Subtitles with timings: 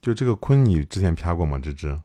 [0.00, 1.58] 就这个坤，你之前啪过吗？
[1.58, 2.00] 芝芝，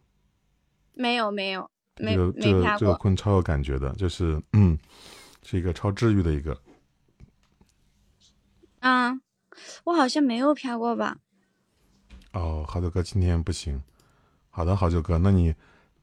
[0.94, 2.98] 没有没有没这个这没啪个这个过。
[3.00, 4.78] 坤超有感觉的，就是嗯，
[5.43, 6.59] 是一个超治愈的一个。
[8.81, 9.21] 嗯，
[9.86, 11.18] 我好像没有啪过吧？
[12.34, 13.82] 哦，好久哥今天不行。
[14.50, 15.55] 好的，好久哥，那你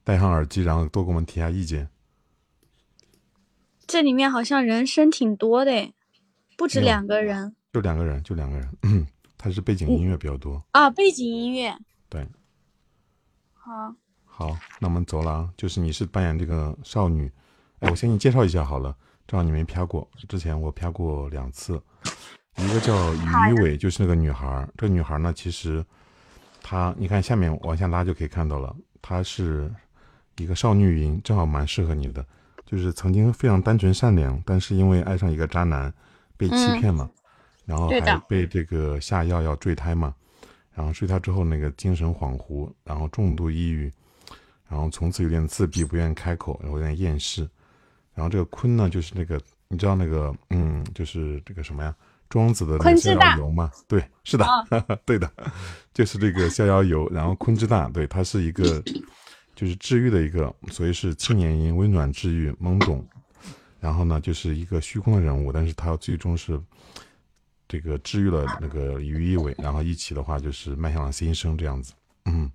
[0.03, 1.89] 戴上耳机，然后多给我们提下意见。
[3.87, 5.93] 这里面好像人声挺多的，
[6.57, 9.07] 不止两个人就两个人，就两个人。
[9.43, 10.63] 嗯，他是背景音乐比较多。
[10.71, 10.89] 啊。
[10.91, 11.77] 背景音乐
[12.09, 12.27] 对，
[13.55, 13.95] 好，
[14.25, 15.51] 好，那我们走了啊。
[15.57, 17.31] 就是你是扮演这个少女，
[17.81, 18.95] 哎，我先给你介绍一下好了，
[19.27, 21.81] 正好你没啪过，之前我啪过两次，
[22.57, 23.19] 一个叫于
[23.51, 24.69] 一伟，就是那个女孩儿。
[24.77, 25.85] 这个女孩儿呢，其实
[26.63, 29.73] 她，你看下面往下拉就可以看到了，她是
[30.37, 32.25] 一个少女音，正好蛮适合你的。
[32.67, 35.93] 就是曾经非常单纯善良，但是因为爱上一个渣男，
[36.39, 37.11] 被欺嗯骗嘛，
[37.73, 40.15] 然后还被这个下药要坠胎嘛，
[40.75, 43.91] 然后睡他之后那个精神恍惚，然后重度抑郁，
[44.69, 47.49] 然后从此有点自闭，不愿意开口，然后有点厌世。
[48.15, 51.97] 然后这个坤呢，就是那个你知道那个嗯，就是这个什么呀？
[52.29, 53.71] 庄子的那个逍遥游嘛？
[53.89, 54.67] 对，是的，啊
[55.07, 55.33] 对的，
[55.95, 57.09] 就是这个逍遥游。
[57.11, 58.83] 然后坤之大，对，他是一个
[59.55, 63.03] 就是治愈的一个，所以是青年音，温暖治愈，懵懂。
[63.81, 66.61] 然后呢，就是一个虚空的人物，但是他最终是
[67.73, 71.95] 这个治愈了那个于一伟，然后一起的话就是迈向了新生这样子。
[72.27, 72.53] 嗯，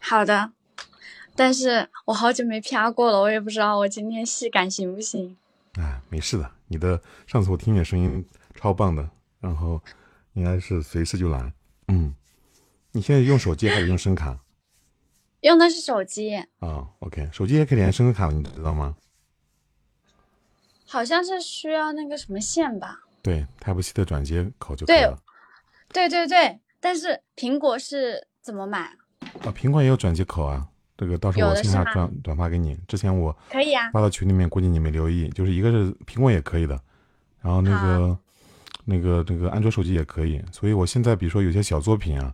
[0.00, 0.50] 好的。
[1.36, 5.36] 但是我好久没啪过了，我也不知道我今天戏感行不行。
[5.74, 9.80] 哎，没事的，你的上次我听你的声音超棒的，然后
[10.32, 11.52] 应该是随时就来。
[11.86, 12.12] 嗯，
[12.90, 14.36] 你现在用手机还是用声卡
[15.42, 18.96] 用的是手机，啊？OK，手机也可以连声卡的，你知道吗？
[20.88, 23.03] 好像是需要那个什么线吧？
[23.24, 25.18] 对，Type C 的转接口就可以了。
[25.90, 28.80] 对对对，但是苹果是怎么买？
[29.42, 30.66] 啊，苹果也有转接口啊，
[30.98, 32.78] 这个到时候我线下转转发给你。
[32.86, 33.90] 之前我可以啊。
[33.92, 36.78] 发到群里面，估计你没留意，就是一个是苹果也可以的，
[37.40, 38.18] 然后那个
[38.84, 40.42] 那个那个安卓手机也可以。
[40.52, 42.30] 所以我现在比如说有些小作品啊，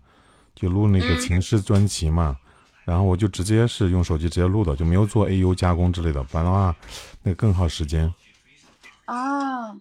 [0.57, 2.37] 就录那个嗯情诗专辑嘛，
[2.85, 6.75] 然后我就直接是用手机直接录的，就没有做 AU 加工之类的，不然的话
[7.23, 8.13] 那个更耗时间。
[9.07, 9.77] 哦，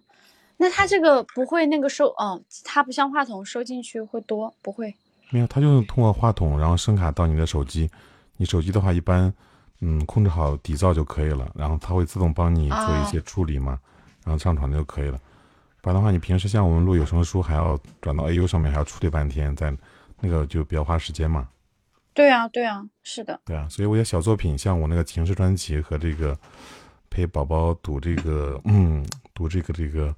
[0.62, 4.94] 那它这个不会那个收哦，它不像话筒收进去会多，不会。
[5.30, 7.90] 没有，它就是通过话筒，然后声卡到你的手机。
[8.36, 9.32] 你手机的话，一般
[9.80, 13.80] 嗯控制好底噪就可以了，然后它会自动帮你做一些处理嘛，
[14.22, 15.18] 然后上传就可以了。
[15.80, 19.74] 不然的话，你平时像我们录有声书，还要转到 AU 上面，还要处理半天，在
[20.20, 21.48] 那个就比较花时间嘛。
[22.12, 23.40] 对啊，对啊，是的。
[23.46, 26.36] 对啊，所以我有小作品，像我那个情诗专辑和这个
[27.08, 30.14] 陪宝宝读这个嗯读这个这个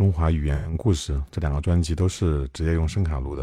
[0.00, 3.42] 中华语言故事这两个专辑都是直接用声卡录的。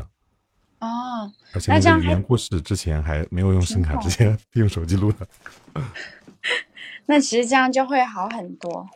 [0.79, 5.27] 哦，而且那个语言故事之前还没有用声卡，直接用手机录的。
[7.05, 8.89] 那其实这样就会好很多。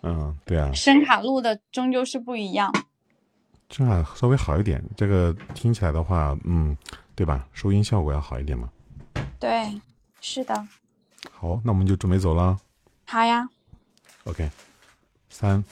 [0.00, 2.72] 嗯，对啊，声卡录的终究是不一样。
[3.68, 6.74] 声卡稍微好一点，这个听起来的话，嗯，
[7.14, 7.46] 对吧？
[7.52, 8.70] 收音效果要好一点嘛。
[9.38, 9.78] 对，
[10.22, 10.54] 是的。
[11.30, 12.58] 好，那我们就准备走了。
[13.04, 13.46] 好呀
[14.24, 14.50] ，OK，
[15.28, 15.62] 三、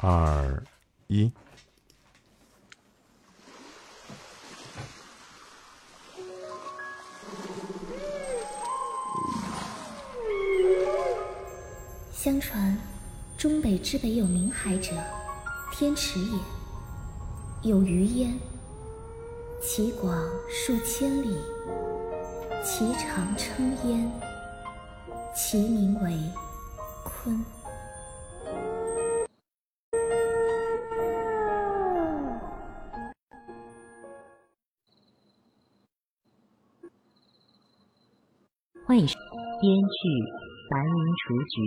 [0.00, 0.62] 二、
[1.08, 1.28] 一。
[12.12, 12.78] 相传，
[13.36, 14.92] 中北之北有冥海者，
[15.72, 16.38] 天池也。
[17.62, 18.38] 有鱼焉，
[19.60, 20.16] 其广
[20.48, 21.36] 数千里，
[22.64, 24.08] 其长称焉，
[25.34, 26.12] 其名为
[27.04, 27.57] 鲲。
[39.00, 40.08] 编剧
[40.70, 41.60] 白云雏菊，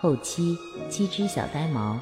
[0.00, 0.56] 后期
[0.88, 1.98] 鸡只小呆毛。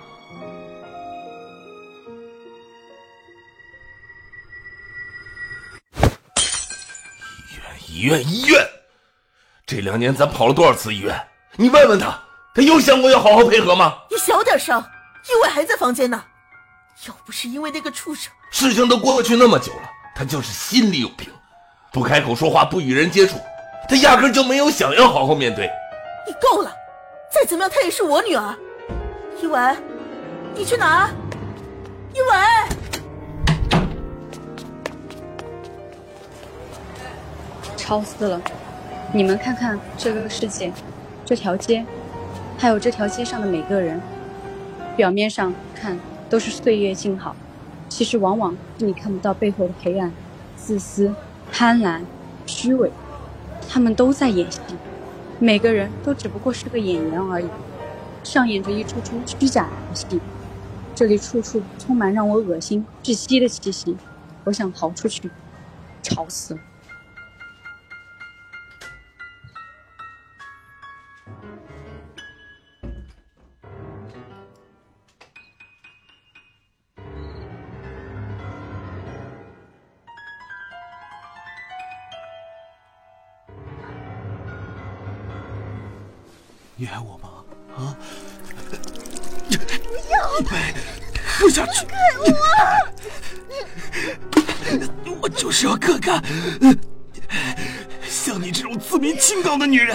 [7.89, 8.27] 医院，医院！
[8.27, 8.69] 医院
[9.67, 11.19] 这两年咱跑了多少次医院？
[11.57, 12.19] 你问问他，
[12.55, 13.99] 他有想过要好好配合吗？
[14.11, 16.25] 你小点声，意外还在房间呢。
[17.09, 21.29] 要不是因为那个畜生，事情都过去那么久了，他就是心里有病，
[21.93, 23.39] 不开口说话，不与人接触，
[23.91, 25.69] 他压根就没有想要好好面对。
[26.25, 26.73] 你够了！
[27.29, 28.55] 再怎么样，她也是我女儿。
[29.43, 29.77] 一文，
[30.55, 31.11] 你去哪儿？
[32.15, 32.31] 一文，
[37.77, 38.41] 超死了！
[39.13, 40.73] 你们看看这个世界，
[41.25, 41.85] 这条街，
[42.57, 44.01] 还有这条街上的每个人，
[44.97, 45.99] 表面上看
[46.29, 47.35] 都是岁月静好，
[47.89, 50.13] 其实往往是你看不到背后的黑暗、
[50.55, 51.13] 自私、
[51.51, 52.03] 贪婪、
[52.47, 52.89] 虚伪，
[53.73, 54.59] 他们都在演戏，
[55.39, 57.47] 每个人都只不过是个演员而已，
[58.25, 60.21] 上演着一出出虚假的戏。
[60.93, 63.97] 这里处处充满让我恶心、窒息的气息，
[64.43, 65.31] 我想逃出去，
[66.03, 66.61] 吵死了。
[86.81, 87.29] 你爱我吗？
[87.77, 87.95] 啊！
[89.51, 89.55] 不
[90.11, 90.41] 要！
[91.39, 91.85] 不下去！
[95.05, 95.13] 我！
[95.21, 96.25] 我就是要看看，
[98.09, 99.95] 像你这种自命清高的女人，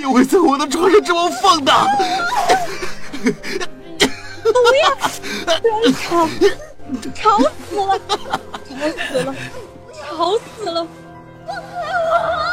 [0.00, 1.86] 也会在我的床上这么放荡。
[3.22, 3.28] 不
[4.82, 4.96] 要！
[5.60, 6.26] 不要吵！
[7.14, 7.38] 吵
[7.68, 8.00] 死了！
[8.64, 9.34] 吵死了！
[9.92, 10.86] 吵死了！
[11.46, 11.60] 放开
[12.00, 12.45] 我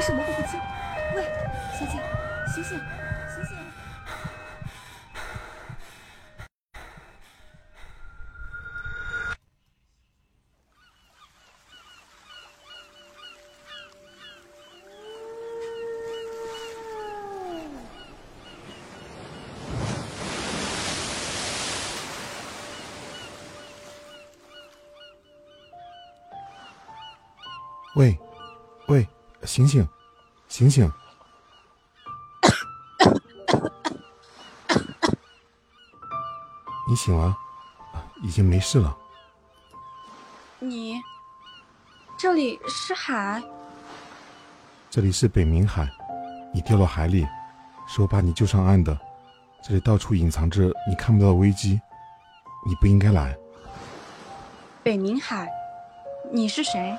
[0.00, 0.58] 为什么会不清？
[1.14, 1.22] 喂，
[1.78, 2.00] 小姐，
[2.50, 2.80] 醒醒，
[3.28, 3.54] 醒醒！
[27.96, 28.18] 喂。
[29.50, 29.84] 醒醒，
[30.46, 30.88] 醒醒！
[36.88, 37.36] 你醒了，
[38.22, 38.96] 已经没事了。
[40.60, 41.00] 你，
[42.16, 43.42] 这里是海？
[44.88, 45.90] 这里是北冥海，
[46.54, 47.26] 你掉到海里，
[47.88, 48.96] 是我把你救上岸的。
[49.64, 51.80] 这里到处隐藏着你看不到的危机，
[52.64, 53.36] 你不应该来。
[54.84, 55.50] 北冥海，
[56.30, 56.96] 你是谁？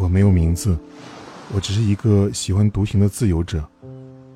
[0.00, 0.78] 我没有名字，
[1.52, 3.62] 我只是一个喜欢独行的自由者，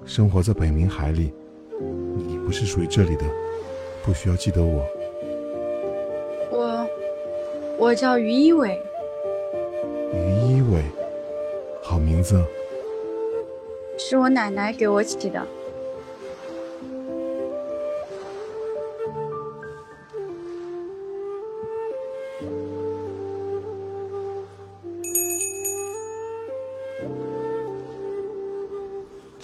[0.04, 1.32] 生活在北冥海里。
[2.16, 3.24] 你不是属于这里的，
[4.04, 4.84] 不需要记得我。
[6.50, 6.86] 我，
[7.78, 8.76] 我叫于一伟。
[10.12, 10.82] 于一伟，
[11.80, 12.44] 好名字。
[13.96, 15.46] 是我奶奶给我起的。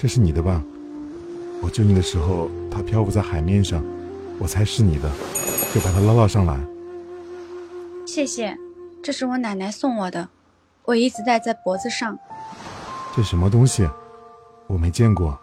[0.01, 0.63] 这是你的吧？
[1.61, 3.83] 我救你的时候，它漂浮在海面上，
[4.39, 5.11] 我猜是你的，
[5.75, 6.57] 就把它捞了上来。
[8.07, 8.57] 谢谢，
[9.03, 10.29] 这是我奶奶送我的，
[10.85, 12.17] 我一直戴在脖子上。
[13.17, 13.91] 这什么东西？
[14.69, 15.37] 我没见过。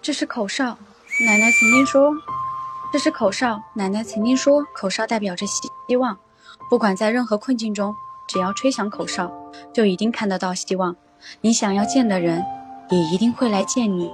[0.00, 0.78] 这是口哨，
[1.26, 2.14] 奶奶曾经说，
[2.92, 6.16] 这是口哨，奶奶曾经说，口哨代表着希望，
[6.70, 7.92] 不管在任何困境中。
[8.26, 9.32] 只要吹响口哨，
[9.72, 10.96] 就一定看得到希望。
[11.40, 12.44] 你想要见的人，
[12.90, 14.10] 也一定会来见你。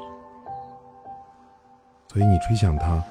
[2.13, 3.03] 所以你吹响它，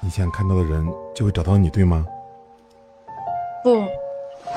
[0.00, 2.06] 你想看到的人就会找到你，对吗？
[3.62, 3.84] 不，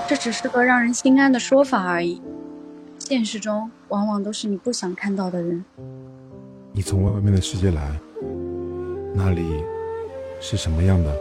[0.08, 2.22] 这只是个让人心安的说法而已。
[3.00, 5.64] 现实中，往往都是你不想看到的人。
[6.74, 7.98] 你从外面的世界来，
[9.16, 9.64] 那里
[10.42, 11.16] 是什么样的？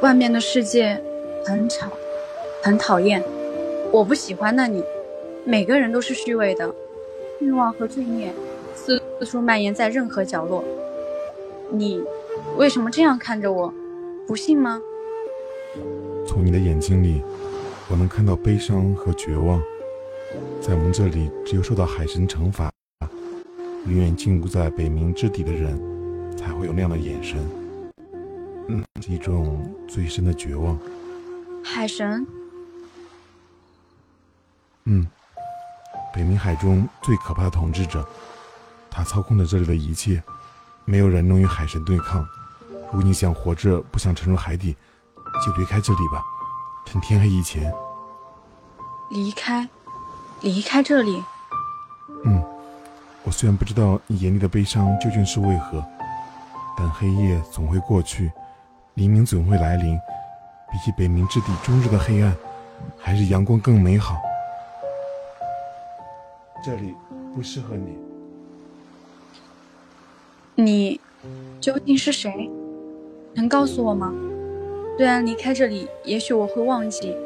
[0.00, 0.98] 外面的世界
[1.44, 1.86] 很吵。
[2.62, 3.22] 很讨厌，
[3.92, 4.82] 我不喜欢那里。
[5.44, 6.74] 每个人都是虚伪的，
[7.40, 8.32] 欲望和罪孽
[8.74, 10.62] 四处蔓延在任何角落。
[11.70, 12.02] 你
[12.56, 13.72] 为什么这样看着我？
[14.26, 14.80] 不信吗？
[16.26, 17.22] 从你的眼睛里，
[17.90, 19.62] 我能看到悲伤和绝望。
[20.60, 22.70] 在我们这里，只有受到海神惩罚，
[23.86, 25.80] 永远禁锢在北冥之底的人，
[26.36, 27.38] 才会有那样的眼神。
[28.66, 30.78] 嗯，一种最深的绝望。
[31.62, 32.26] 海神。
[34.90, 35.06] 嗯，
[36.14, 38.02] 北冥海中最可怕的统治者，
[38.90, 40.22] 他操控着这里的一切，
[40.86, 42.26] 没有人能与海神对抗。
[42.86, 44.74] 如果你想活着，不想沉入海底，
[45.44, 46.22] 就离开这里吧，
[46.86, 47.70] 趁天黑以前。
[49.10, 49.68] 离开，
[50.40, 51.22] 离开这里。
[52.24, 52.42] 嗯，
[53.24, 55.84] 我虽然不知道你眼里的悲伤究竟是为何，
[56.78, 58.32] 但黑夜总会过去，
[58.94, 59.98] 黎明总会来临。
[60.72, 62.34] 比起北冥之地终日的黑暗，
[62.98, 64.16] 还是阳光更美好。
[66.64, 66.94] 这里
[67.34, 67.96] 不适合你。
[70.54, 71.00] 你
[71.60, 72.50] 究竟是谁？
[73.34, 74.12] 能告诉我吗？
[74.96, 77.16] 虽然离开这里，也许我会忘记，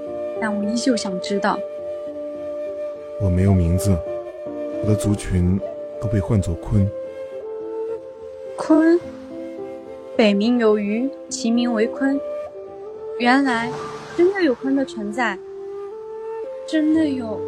[0.41, 1.59] 但我依旧想知道。
[3.23, 3.97] 我没有名字，
[4.83, 5.59] 我的族群
[6.01, 6.87] 都被唤作鲲。
[8.59, 9.01] 鲲，
[10.15, 12.21] 北冥有鱼，其名为鲲。
[13.19, 13.71] 原来
[14.17, 15.39] 真的有鲲的存在，
[16.69, 17.41] 真的有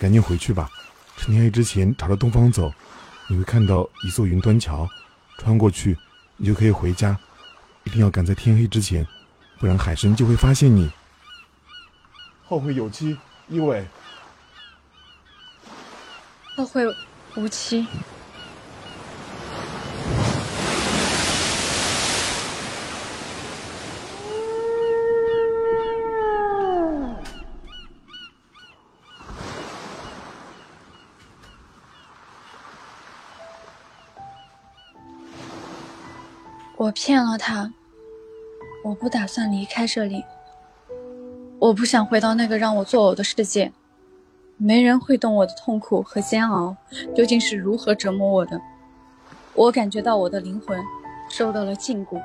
[0.00, 0.70] 赶紧回去吧。
[1.18, 2.72] 趁天黑之前朝着东方走，
[3.28, 4.88] 你会看到一座云端桥，
[5.36, 5.94] 穿过去，
[6.38, 7.14] 你就可以回家。
[7.84, 9.06] 一定要赶在天黑之前，
[9.58, 10.90] 不然海神就会发现你。
[12.46, 13.86] 后会有期，一伟。
[16.56, 16.82] 后会
[17.36, 17.86] 无期。
[37.02, 37.72] 骗了他，
[38.84, 40.22] 我不打算离开这里。
[41.58, 43.72] 我不想回到那个让我作呕的世界，
[44.58, 46.76] 没人会懂我的痛苦和煎熬
[47.16, 48.60] 究竟是如何折磨我的。
[49.54, 50.78] 我感觉到我的灵魂
[51.30, 52.20] 受到了禁锢，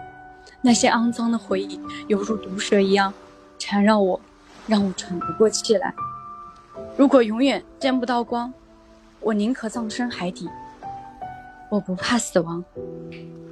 [0.62, 1.80] 那些肮脏的回忆
[2.10, 3.14] 犹如毒蛇一样
[3.58, 4.20] 缠绕我，
[4.68, 5.94] 让我喘不过气来。
[6.98, 8.54] 如果永远见不到光，
[9.22, 10.50] 我宁可葬身海底。
[11.70, 12.62] 我不怕死亡，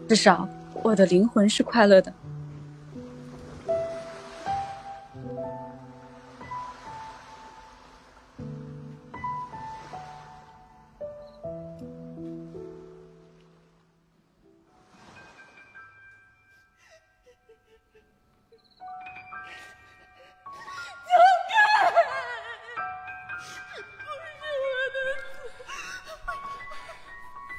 [0.10, 0.46] 至少。
[0.84, 2.14] 我的灵魂是快乐的。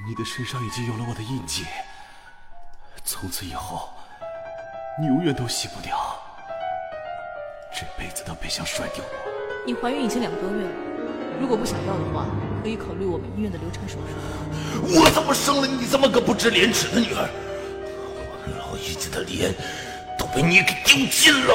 [0.06, 1.64] 你的身上已经有了我的印记。
[3.06, 3.90] 从此以后，
[4.98, 6.18] 你永远都洗不掉，
[7.70, 9.64] 这辈子都别想甩掉我。
[9.66, 10.70] 你怀孕已经两个多月了，
[11.38, 12.24] 如果不想要的话，
[12.62, 14.98] 可以考虑我们医院的流产手术。
[14.98, 17.28] 我怎么生了你这么个不知廉耻的女儿？
[18.16, 19.52] 我老爷子的脸
[20.18, 21.54] 都被你给丢尽了。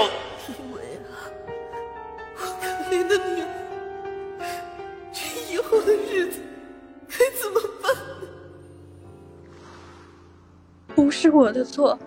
[11.50, 11.98] 我的错，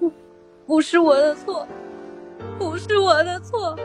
[0.00, 0.12] 不，
[0.66, 1.64] 不是我的错，
[2.58, 3.78] 不是我的错。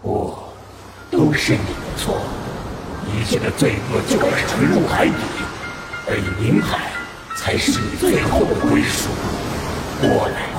[0.00, 0.34] 不，
[1.10, 2.16] 都是你的错。
[3.12, 5.12] 一切的罪恶就该沉入海底，
[6.08, 6.90] 而冥海
[7.36, 9.10] 才是你最后的归属。
[10.00, 10.55] 过来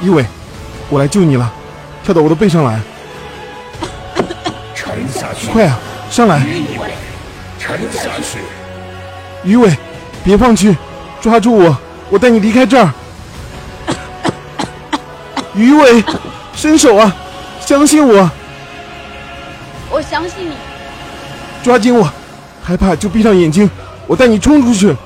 [0.00, 0.24] 一伟，
[0.88, 1.52] 我来救你了，
[2.04, 2.80] 跳到我的背上来。
[4.74, 5.48] 沉下去！
[5.48, 5.78] 快啊，
[6.08, 6.38] 上来！
[6.38, 6.90] 一伟，
[7.58, 8.38] 沉下去！
[9.44, 9.76] 鱼尾，
[10.24, 10.76] 别放弃，
[11.20, 11.76] 抓住我，
[12.10, 12.90] 我带你离开这儿。
[15.54, 16.04] 鱼尾，
[16.54, 17.14] 伸手啊，
[17.60, 18.30] 相信我，
[19.90, 20.54] 我相信你。
[21.62, 22.08] 抓紧我！
[22.62, 23.68] 害怕就闭上眼睛，
[24.06, 24.96] 我带你冲出去。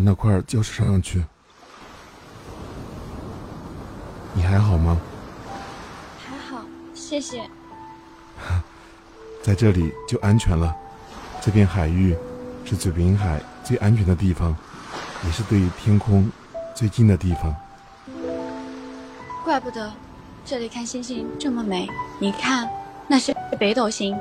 [0.00, 1.22] 到那块礁石上上去。
[4.32, 4.98] 你还好吗？
[6.24, 6.64] 还好，
[6.94, 7.48] 谢谢。
[9.42, 10.74] 在这里就安全了。
[11.40, 12.16] 这片海域
[12.64, 14.54] 是嘴滨海最安全的地方，
[15.24, 16.30] 也是对天空
[16.74, 17.54] 最近的地方。
[19.44, 19.92] 怪不得
[20.44, 21.88] 这里看星星这么美。
[22.18, 22.70] 你看，
[23.08, 24.16] 那是北斗星，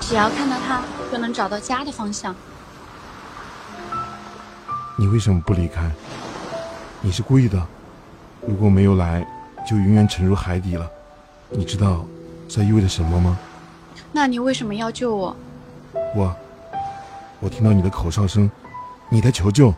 [0.00, 2.34] 只要看到它，就能找到家的方向。
[4.96, 5.90] 你为什么不离开？
[7.00, 7.60] 你是故意的。
[8.46, 9.26] 如果没有来，
[9.68, 10.88] 就永远沉入海底了。
[11.50, 12.04] 你知道
[12.48, 13.38] 这意味着什么吗？
[14.12, 15.36] 那你为什么要救我？
[16.14, 16.36] 我，
[17.40, 18.50] 我听到你的口哨声，
[19.08, 19.72] 你在求救。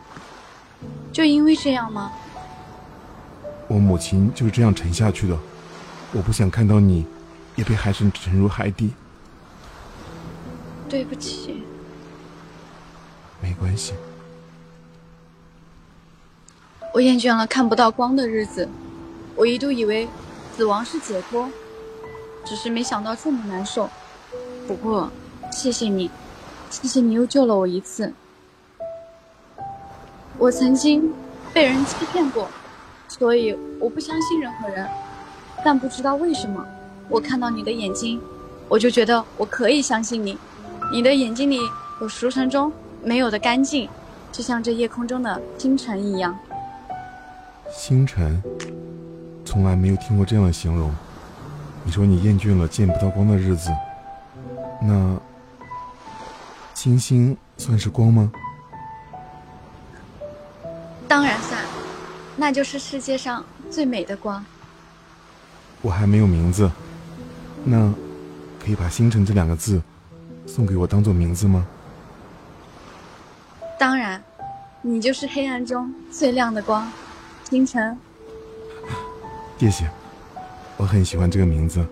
[1.13, 2.11] 就因为这样吗？
[3.67, 5.37] 我母亲就是这样沉下去的。
[6.11, 7.05] 我不想看到你，
[7.55, 8.93] 也被海神沉入海底。
[10.89, 11.63] 对不起。
[13.41, 13.93] 没关系。
[16.95, 18.69] 我厌倦了看不到光的日子，
[19.35, 20.07] 我一度以为
[20.55, 21.49] 死亡是解脱，
[22.45, 23.89] 只是没想到这么难受。
[24.65, 25.11] 不过，
[25.51, 26.09] 谢谢你，
[26.69, 28.13] 谢谢你又救了我一次。
[30.37, 31.13] 我曾经
[31.53, 32.47] 被人欺骗过，
[33.09, 34.87] 所以我不相信任何人。
[35.65, 36.65] 但不知道为什么，
[37.09, 38.21] 我看到你的眼睛，
[38.69, 40.37] 我就觉得我可以相信你。
[40.93, 41.59] 你的眼睛里
[41.99, 42.71] 有熟尘中
[43.03, 43.89] 没有的干净，
[44.31, 46.33] 就像这夜空中的星辰一样。
[47.71, 48.41] 星辰，
[49.43, 50.93] 从来没有听过这样的形容。
[51.83, 53.69] 你说你厌倦了见不到光的日子，
[54.81, 55.19] 那
[56.73, 58.31] 星星算是光吗？
[61.07, 61.61] 当然算，
[62.35, 64.43] 那就是世界上最美的光。
[65.81, 66.71] 我还没有名字，
[67.63, 67.93] 那
[68.59, 69.79] 可以把“星辰”这两个字
[70.47, 71.67] 送给我当做名字吗？
[73.77, 74.23] 当然，
[74.81, 76.91] 你就是黑暗中最亮的光。
[77.47, 77.95] 星辰，
[79.59, 79.87] 谢谢，
[80.77, 81.85] 我很喜欢这个名字。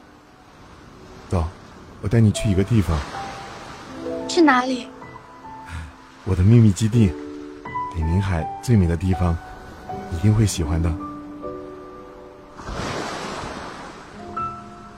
[1.30, 1.42] 走，
[2.02, 2.98] 我带你去一个地方。
[4.28, 4.88] 去哪里？
[6.24, 7.08] 我的秘密基地，
[7.94, 9.34] 北冥海最美的地方，
[10.12, 10.92] 一定会喜欢的。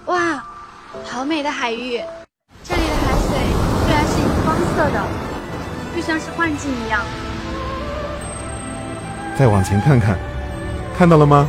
[0.06, 0.44] 哇，
[1.04, 2.02] 好美的海域！
[2.64, 3.38] 这里的海水
[3.84, 5.06] 虽然是荧光色的，
[5.94, 7.04] 就像是幻境一样。
[9.38, 10.16] 再往前看看，
[10.96, 11.48] 看到了吗？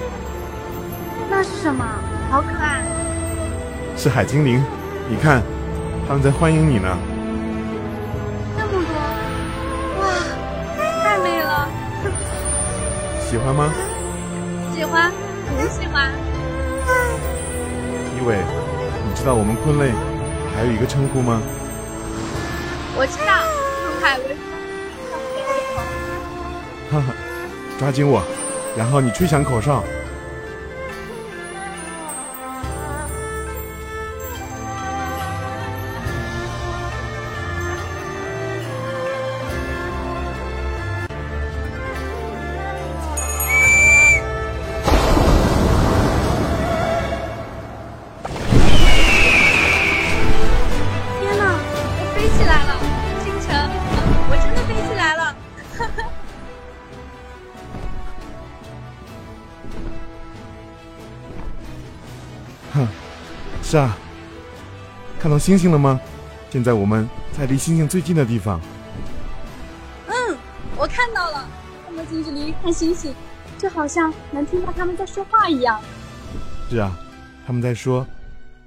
[1.29, 1.85] 那是什么？
[2.31, 2.81] 好可爱！
[3.95, 4.63] 是海精灵，
[5.07, 5.43] 你看，
[6.07, 6.97] 他们在欢迎你呢。
[8.57, 8.93] 那么多，
[10.01, 10.03] 哇，
[11.03, 11.67] 太美了！
[13.29, 13.71] 喜欢吗？
[14.73, 15.11] 喜欢，
[15.57, 16.09] 很喜欢。
[18.17, 18.37] 一伟，
[19.07, 19.91] 你知道我们昆类
[20.55, 21.41] 还有一个称呼吗？
[22.95, 23.42] 我知道，
[27.83, 28.23] 抓紧我，
[28.77, 29.83] 然后你吹响口哨。
[65.43, 65.99] 星星了吗？
[66.49, 67.05] 现在我们
[67.37, 68.61] 在离星星最近的地方。
[70.07, 70.37] 嗯，
[70.77, 71.45] 我看到了，
[71.85, 73.13] 这么近距离看星星，
[73.57, 75.83] 就好像能听到他们在说话一样。
[76.69, 76.97] 是啊，
[77.45, 78.07] 他们在说：“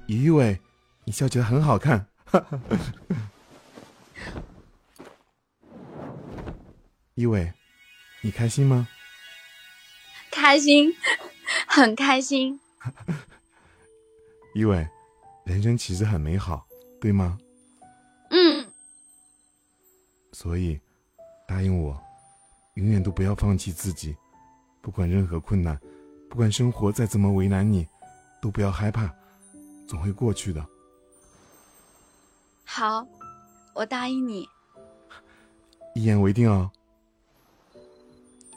[0.05, 0.59] 于伟，
[1.03, 2.05] 你笑起来很好看。
[2.29, 2.59] ”哈哈。
[7.15, 7.51] 一伟，
[8.21, 8.87] 你开心吗？
[10.29, 10.93] 开心，
[11.65, 12.59] 很开心。
[14.53, 14.87] 一伟，
[15.43, 16.66] 人生其实很美好，
[16.99, 17.37] 对吗？
[18.29, 18.65] 嗯，
[20.31, 20.79] 所以，
[21.47, 21.99] 答应我，
[22.75, 24.15] 永远都不要放弃自己，
[24.81, 25.79] 不管任何困难，
[26.29, 27.87] 不管生活再怎么为难你，
[28.41, 29.13] 都不要害怕，
[29.87, 30.65] 总会过去的。
[32.65, 33.07] 好，
[33.73, 34.47] 我答应你，
[35.95, 36.69] 一言为定哦。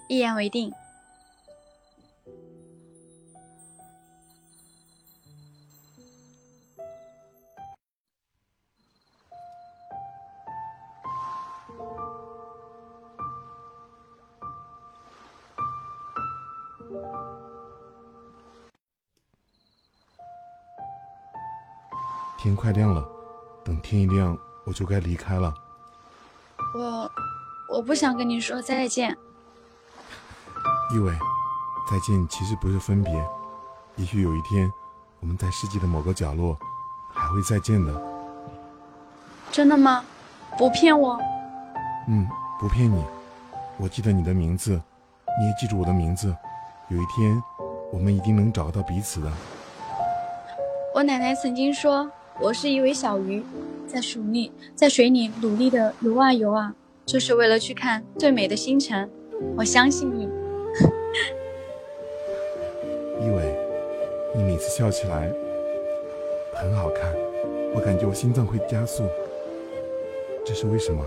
[0.08, 0.72] 一言为定。
[22.42, 23.06] 天快亮了，
[23.62, 25.52] 等天一亮，我就该离开了。
[26.74, 27.10] 我，
[27.68, 29.14] 我不想跟你说再见。
[30.90, 31.12] 一伟，
[31.90, 33.12] 再见其实不是分别，
[33.96, 34.72] 也许有一天，
[35.20, 36.56] 我们在世界的某个角落，
[37.12, 38.02] 还会再见的。
[39.52, 40.02] 真的吗？
[40.56, 41.20] 不骗我。
[42.08, 42.26] 嗯，
[42.58, 43.04] 不骗你。
[43.76, 44.70] 我记得你的名字，
[45.38, 46.34] 你也记住我的名字。
[46.88, 47.42] 有一天，
[47.92, 49.30] 我们一定能找到彼此的。
[50.94, 52.10] 我奶奶曾经说。
[52.42, 53.42] 我是一尾小鱼，
[53.86, 56.74] 在水里，在水里努力的游啊游啊，
[57.04, 59.08] 就是为了去看最美的星辰。
[59.58, 60.24] 我相信你，
[63.20, 63.54] 一伟，
[64.34, 65.30] 你每次笑起来
[66.54, 67.14] 很好看，
[67.74, 69.04] 我感觉我心脏会加速，
[70.42, 71.04] 这是为什么？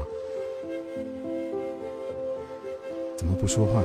[3.17, 3.81] 怎么不说话？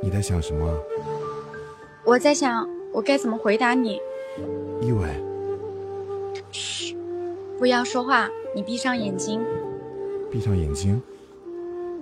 [0.00, 0.72] 你在想什么？
[2.04, 4.00] 我在想，我该怎么回答你？
[4.80, 5.08] 一伟。
[7.58, 8.28] 嘘，不要说话。
[8.54, 9.44] 你闭上眼睛。
[10.30, 11.02] 闭上眼睛。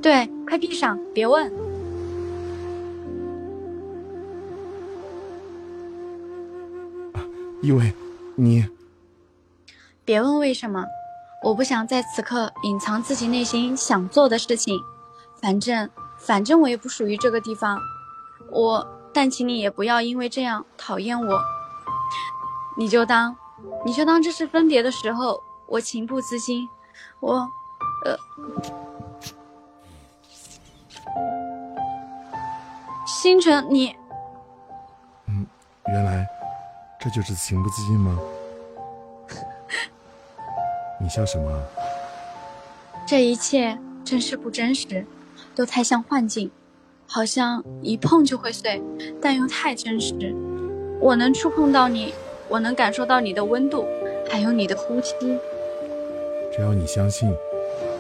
[0.02, 1.50] 对，快闭上，别问。
[7.14, 7.24] 啊，
[7.62, 7.92] 一伟，
[8.34, 8.68] 你。
[10.04, 10.84] 别问为什么，
[11.42, 14.78] 我不想在此刻隐藏自己内心想做的事情。
[15.40, 15.88] 反正，
[16.18, 17.80] 反正我也不属于这个地方。
[18.50, 21.40] 我，但请你也不要因为这样讨厌我。
[22.76, 23.36] 你就当。
[23.84, 26.68] 你就当这是分别的时候，我情不自禁，
[27.20, 27.48] 我，
[28.04, 28.16] 呃，
[33.06, 33.96] 星辰，你，
[35.26, 35.46] 嗯，
[35.88, 36.26] 原来
[37.00, 38.18] 这就是情不自禁吗？
[41.00, 41.62] 你笑什么？
[43.06, 45.06] 这一切真是不真实，
[45.54, 46.50] 都太像幻境，
[47.06, 48.82] 好像一碰就会碎，
[49.22, 50.34] 但又太真实。
[51.00, 52.12] 我能触碰到你。
[52.48, 53.84] 我能感受到你的温度，
[54.28, 55.14] 还有你的呼吸。
[56.52, 57.34] 只要你相信，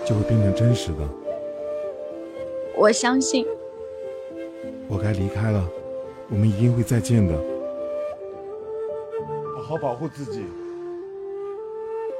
[0.04, 0.98] 就会变成真实的。
[2.76, 3.46] 我相信。
[4.88, 5.64] 我该离开了，
[6.30, 7.34] 我们一定会再见的。
[9.56, 10.44] 好好保护自己。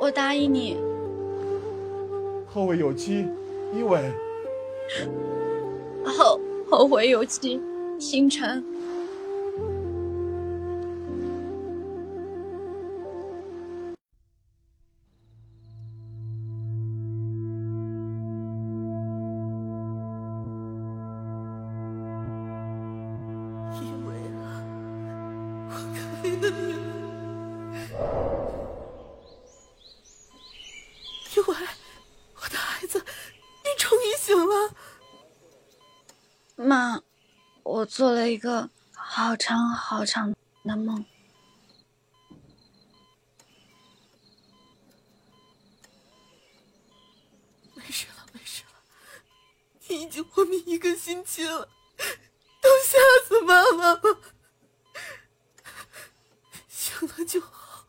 [0.01, 0.77] 我答应你。
[2.53, 3.25] 后会有期，
[3.73, 4.12] 一伟。
[6.05, 7.61] 后后会有期，
[7.99, 8.65] 星辰。
[37.97, 41.03] 做了一个好长好长的梦。
[47.75, 48.71] 没事了，没事了，
[49.89, 51.71] 你已经昏迷一个星期了，
[52.61, 54.19] 都吓死妈妈了，
[56.69, 57.87] 醒了就好。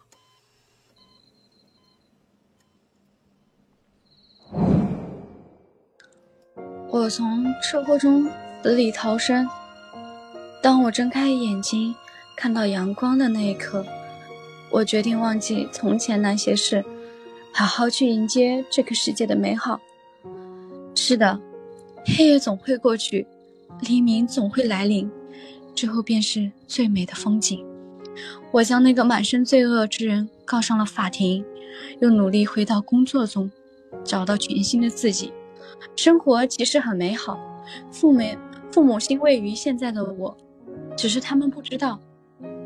[6.87, 8.31] 我从车祸中。
[8.63, 9.47] 死里逃生。
[10.61, 11.95] 当我睁开眼睛，
[12.35, 13.85] 看到阳光的那一刻，
[14.69, 16.83] 我决定忘记从前那些事，
[17.53, 19.79] 好好去迎接这个世界的美好。
[20.95, 21.39] 是的，
[22.05, 23.25] 黑夜总会过去，
[23.81, 25.09] 黎明总会来临，
[25.73, 27.63] 之后便是最美的风景。
[28.51, 31.45] 我将那个满身罪恶之人告上了法庭，
[31.99, 33.49] 又努力回到工作中，
[34.03, 35.31] 找到全新的自己。
[35.95, 37.39] 生活其实很美好，
[37.91, 38.21] 父母。
[38.69, 40.37] 父母欣慰于现在的我，
[40.97, 41.99] 只是他们不知道，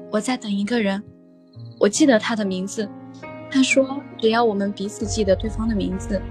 [0.09, 1.03] 我在等一个人。
[1.77, 2.87] 我记得他的名字，
[3.51, 6.21] 他说只要我们彼此记得对方的名字，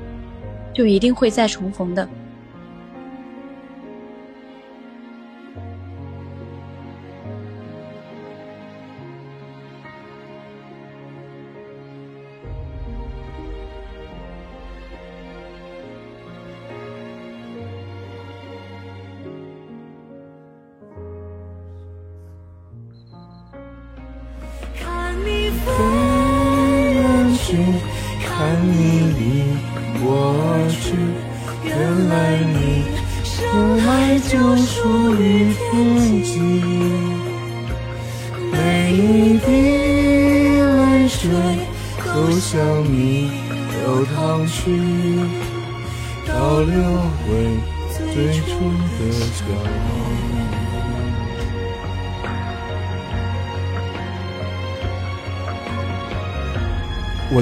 [0.73, 2.09] 就一定会再重逢的。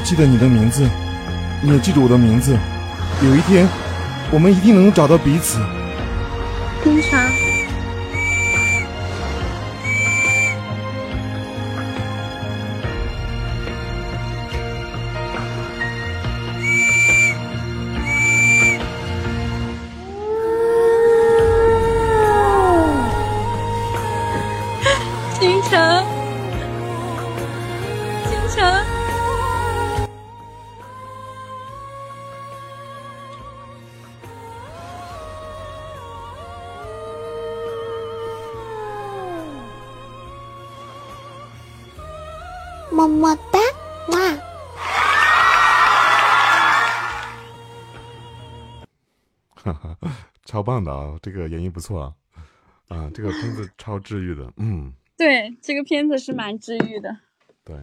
[0.09, 0.89] 记得你的名字，
[1.61, 2.59] 你也记住我的名字。
[3.23, 3.69] 有一天，
[4.31, 5.59] 我们一定能找到彼此。
[6.83, 7.48] 冰茶。
[50.79, 51.19] 棒的啊！
[51.21, 52.15] 这个演绎不错啊，
[52.89, 57.19] 啊，这个片子超治愈的，嗯，对，这个片子是蛮治愈的。
[57.65, 57.77] 对。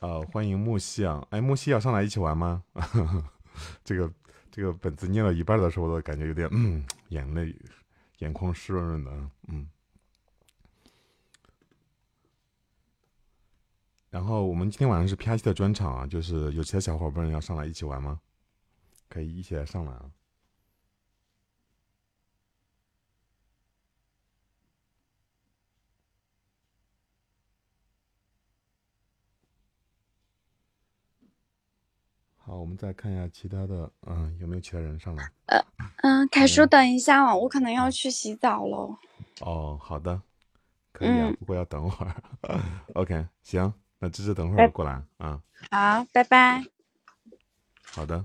[0.00, 1.26] 啊，欢迎木西啊！
[1.30, 2.62] 哎，木西要上来一起玩吗？
[3.82, 4.12] 这个
[4.50, 7.54] 这个本子念到一半的时候，我都感觉有点嗯，眼泪
[8.18, 9.10] 眼眶湿润润的，
[9.48, 9.66] 嗯。
[14.10, 18.20] 然后我们今天晚上是 P R C 的专场啊，就是有其他小伙伴要上来一起玩吗？
[19.08, 20.10] 可以一起来上来啊！
[32.36, 35.32] 好，我们再看一下其他的，嗯，有没有其他人上来？
[35.46, 35.64] 呃，
[36.02, 38.96] 嗯，凯叔，等一下哦，我可能要去洗澡喽。
[39.40, 40.22] 哦，好的，
[40.92, 42.22] 可以啊，不过要等会儿。
[42.94, 45.42] OK，行，那芝芝等会儿过来啊。
[45.70, 46.62] 好，拜拜。
[47.82, 48.24] 好的。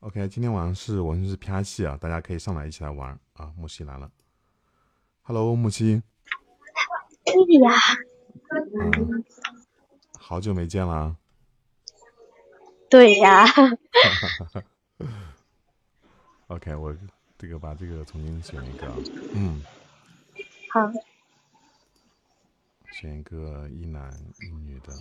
[0.00, 3.52] OK，今天晚上是我们是 P R 戏啊，大家可以上来一起来玩啊。
[3.56, 4.08] 木西来了
[5.22, 6.00] ，Hello，木西。
[7.24, 7.72] 对呀。
[8.48, 9.24] 嗯，
[10.16, 11.16] 好久没见了。
[12.88, 13.44] 对呀。
[16.46, 16.96] OK，我
[17.36, 18.86] 这个把这个重新选一个，
[19.34, 19.60] 嗯，
[20.70, 20.92] 好，
[22.92, 24.94] 选一个一男一女的。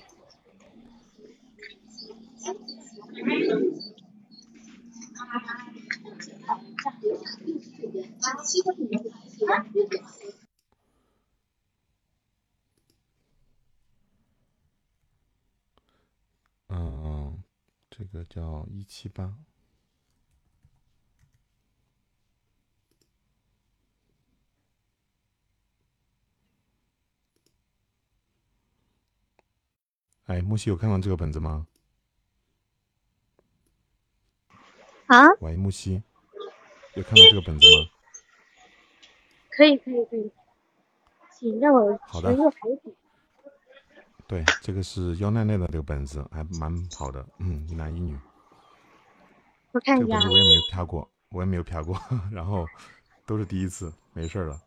[16.69, 17.43] 嗯嗯，
[17.89, 19.33] 这个叫一七八。
[30.25, 31.67] 哎，木西有看到这个本子吗？
[35.07, 35.27] 啊？
[35.39, 36.01] 喂，木西，
[36.95, 37.89] 有看到这个本子吗？
[39.49, 40.31] 可以，可以，可以，
[41.31, 42.35] 请让我好的。
[44.27, 48.17] 对，这个是幺奈奈的这个本子，还蛮好的，嗯，一男一女。
[49.71, 51.99] 我看一下这个我也没有啪过，我也没有啪过，
[52.31, 52.65] 然后
[53.25, 54.59] 都是第一次，没事儿了。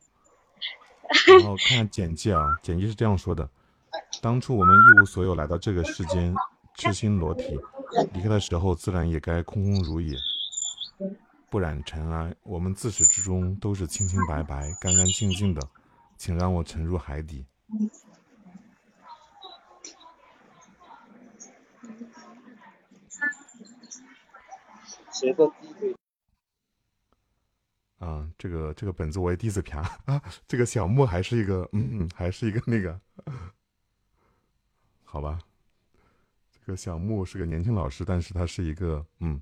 [1.41, 3.49] 然后看看简介啊，简介是这样说的：
[4.23, 6.35] 当初我们一无所有来到这个世间，
[6.77, 7.59] 赤心裸体，
[8.15, 10.17] 离开的时候自然也该空空如也，
[11.51, 12.35] 不染尘埃。
[12.43, 15.61] 我们自始至终都是清清白白、干干净净的，
[16.17, 17.45] 请让我沉入海底。
[27.99, 32.99] 啊，这个这个本子我也第一次啪 啊，这个小木还是一个嗯，嗯，还是一个那个，
[35.05, 35.39] 好吧，
[36.51, 39.39] 这个小木是个年轻老师，但是他是一个嗯，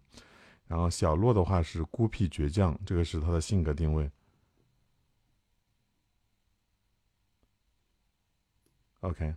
[0.69, 4.11] 然后小洛的话是孤僻倔强，这个是他的性格定位。
[9.01, 9.35] OK，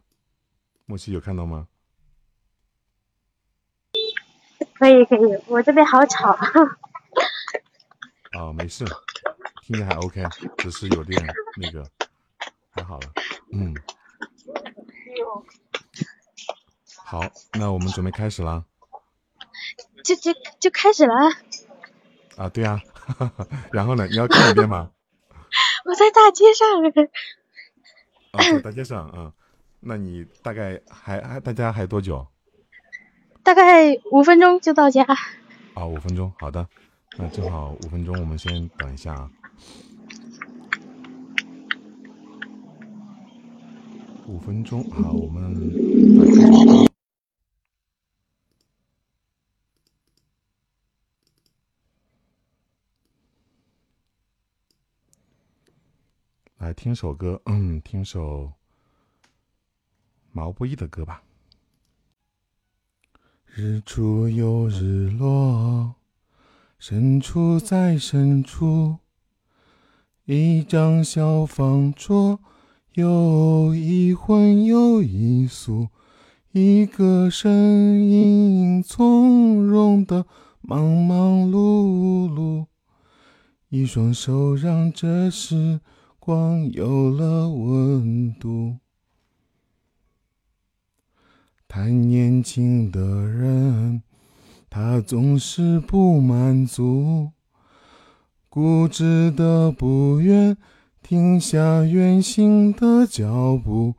[0.86, 1.68] 木西有看到吗？
[4.74, 6.32] 可以，可以，我这边好吵。
[8.32, 8.84] 啊、没事，
[9.62, 10.24] 听着还 OK，
[10.58, 11.24] 只是有点
[11.56, 11.88] 那个，
[12.72, 13.14] 还好了，
[13.54, 13.74] 嗯。
[17.06, 17.22] 好，
[17.54, 18.66] 那我们准备开始啦。
[20.04, 21.14] 就就就开始了。
[22.38, 22.82] 啊，对呀、
[23.72, 24.92] 然后呢，你要看一遍吗？
[25.86, 26.68] 我在大街上。
[28.62, 29.34] 大街上啊，
[29.82, 32.26] 那你大概还还大家还多久？
[33.44, 35.04] 大概五分钟就到家。
[35.74, 36.68] 啊，五分钟，好的。
[37.18, 39.30] 那正好五分钟，我们先等一下啊。
[44.28, 45.54] 五分钟，好，我们
[56.74, 58.54] 听首歌，嗯，听首
[60.32, 61.24] 毛不易的歌吧。
[63.54, 65.96] 日出又日落，
[66.80, 68.98] 深处再深处，
[70.26, 72.40] 一张小方桌，
[72.94, 75.90] 有一荤有一素，
[76.52, 80.26] 一个身影从容的
[80.62, 82.68] 忙忙碌碌，
[83.68, 85.82] 一双手让这时
[86.32, 88.78] 光有了温度。
[91.68, 94.02] 太年轻的人，
[94.70, 97.32] 他总是不满足，
[98.48, 100.56] 固执的不愿
[101.04, 103.96] 停下远行的脚步，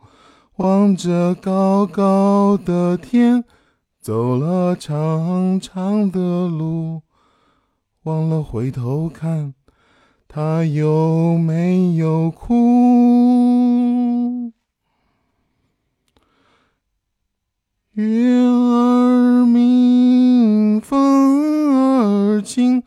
[0.57, 3.45] 望着高高的天，
[4.01, 7.03] 走了长长的路，
[8.05, 9.53] 忘了回头看，
[10.35, 12.55] 他有没有哭？
[17.93, 22.83] 月儿明，风儿轻，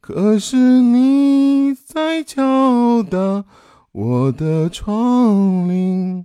[0.00, 3.44] 可是你在敲打
[3.92, 6.24] 我的窗棂。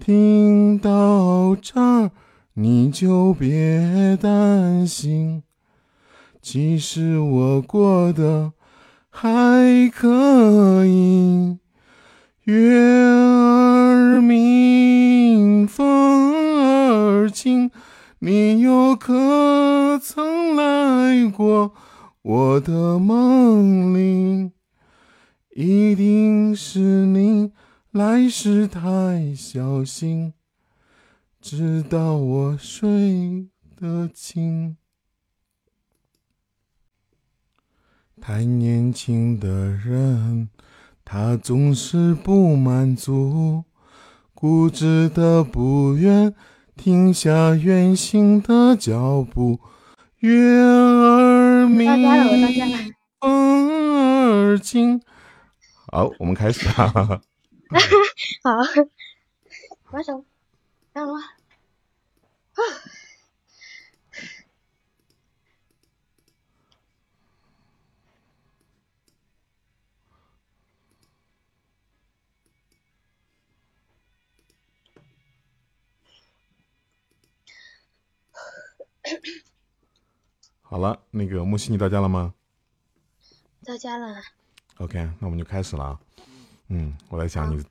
[0.00, 2.10] 听到这儿，
[2.54, 5.44] 你就别担心，
[6.40, 8.54] 其实我过得
[9.14, 11.58] 还可以。
[12.44, 15.86] 月儿明，风
[16.58, 17.70] 儿轻，
[18.20, 21.74] 你又可曾来过
[22.22, 24.50] 我的梦里？
[25.54, 27.52] 一定是你
[27.92, 30.32] 来时太小心，
[31.40, 33.46] 直到我睡
[33.78, 34.78] 得轻。
[38.24, 40.48] 太年轻的人。
[41.04, 43.64] 他总是不满足，
[44.32, 46.32] 固执的不愿
[46.76, 49.58] 停下远行的脚步。
[50.20, 50.32] 月
[50.62, 55.02] 儿明，风儿轻。
[55.90, 56.92] 好，我们开始啊！
[58.44, 58.56] 好，
[59.90, 60.24] 把手
[60.92, 61.18] 让我。
[80.60, 82.34] 好了，那个木西，你到家了吗？
[83.64, 84.22] 到家了。
[84.78, 86.00] OK，那我们就开始了啊。
[86.68, 87.62] 嗯，我在想你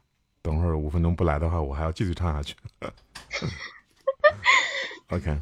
[0.42, 2.56] 等会儿五分钟不来的话，我还要继续唱下去。
[5.10, 5.42] OK，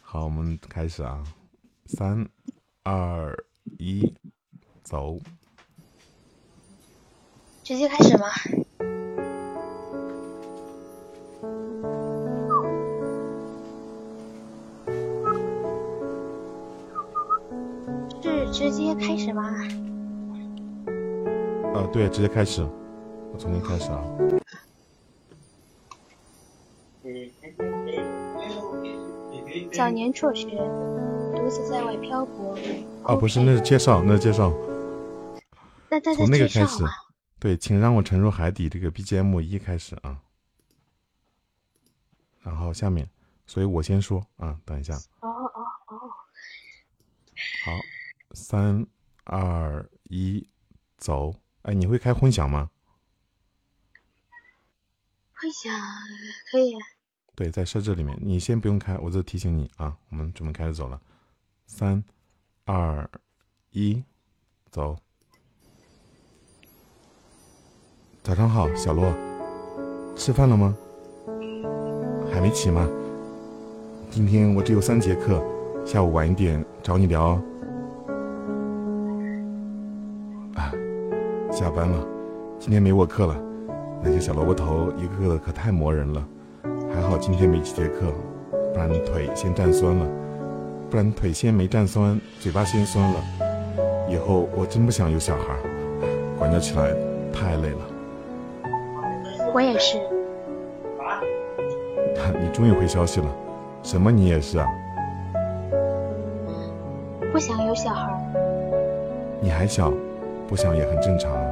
[0.00, 1.22] 好，我们开始啊，
[1.86, 2.26] 三、
[2.82, 3.36] 二、
[3.78, 4.14] 一，
[4.82, 5.18] 走。
[7.62, 8.28] 直接开始吗？
[18.52, 19.50] 直接开始吗？
[21.74, 22.62] 呃，对，直接开始，
[23.32, 24.04] 我重新开始啊。
[29.72, 30.50] 早年辍学，
[31.34, 32.54] 独自在外漂泊。
[33.04, 34.52] 啊，不是，那是介绍，那是介绍。
[35.88, 36.84] 那那从那个开始，
[37.40, 38.68] 对，请让我沉入海底。
[38.68, 40.18] 这个 BGM 一开始啊，
[42.42, 43.08] 然后下面，
[43.46, 44.92] 所以我先说啊，等一下。
[45.20, 45.96] 哦哦哦。
[47.64, 47.72] 好，
[48.32, 48.86] 三
[49.24, 50.48] 二一，
[50.96, 51.34] 走。
[51.62, 52.70] 哎，你会开混响吗？
[55.32, 55.72] 混响
[56.50, 56.74] 可以。
[57.34, 59.96] 对，在设置里面，你先不用开，我就提醒你啊。
[60.10, 61.00] 我们准备开始走了，
[61.66, 62.02] 三
[62.64, 63.08] 二
[63.70, 64.02] 一，
[64.70, 64.96] 走。
[68.22, 69.12] 早上好，小洛，
[70.16, 70.76] 吃饭了吗？
[72.32, 72.88] 还没起吗？
[74.10, 75.42] 今天我只有三节课，
[75.86, 77.42] 下午晚一点找你聊。
[81.62, 81.96] 下班了，
[82.58, 83.36] 今天没我课了，
[84.02, 86.20] 那些小萝卜头一个个可太磨人了。
[86.92, 88.12] 还好今天没几节课，
[88.74, 90.04] 不然腿先站酸了，
[90.90, 93.20] 不然腿先没站酸，嘴巴先酸了。
[94.08, 95.54] 以后我真不想有小孩，
[96.36, 96.92] 管教起来
[97.32, 97.78] 太累了。
[99.54, 100.00] 我也是。
[102.40, 103.26] 你终于回消息了，
[103.84, 104.66] 什么你也是啊？
[107.32, 108.10] 不想有小孩，
[109.40, 109.92] 你还小，
[110.48, 111.51] 不想也很正常啊。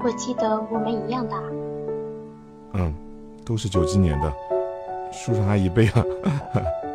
[0.00, 1.42] 我记得我们一样大。
[2.74, 2.94] 嗯，
[3.44, 4.32] 都是九七年的，
[5.12, 6.04] 叔叔阿姨辈了。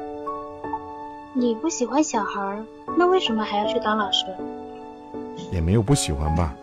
[1.35, 2.61] 你不喜欢小孩，
[2.97, 4.25] 那为什么还要去当老师？
[5.51, 6.53] 也没有不喜欢吧，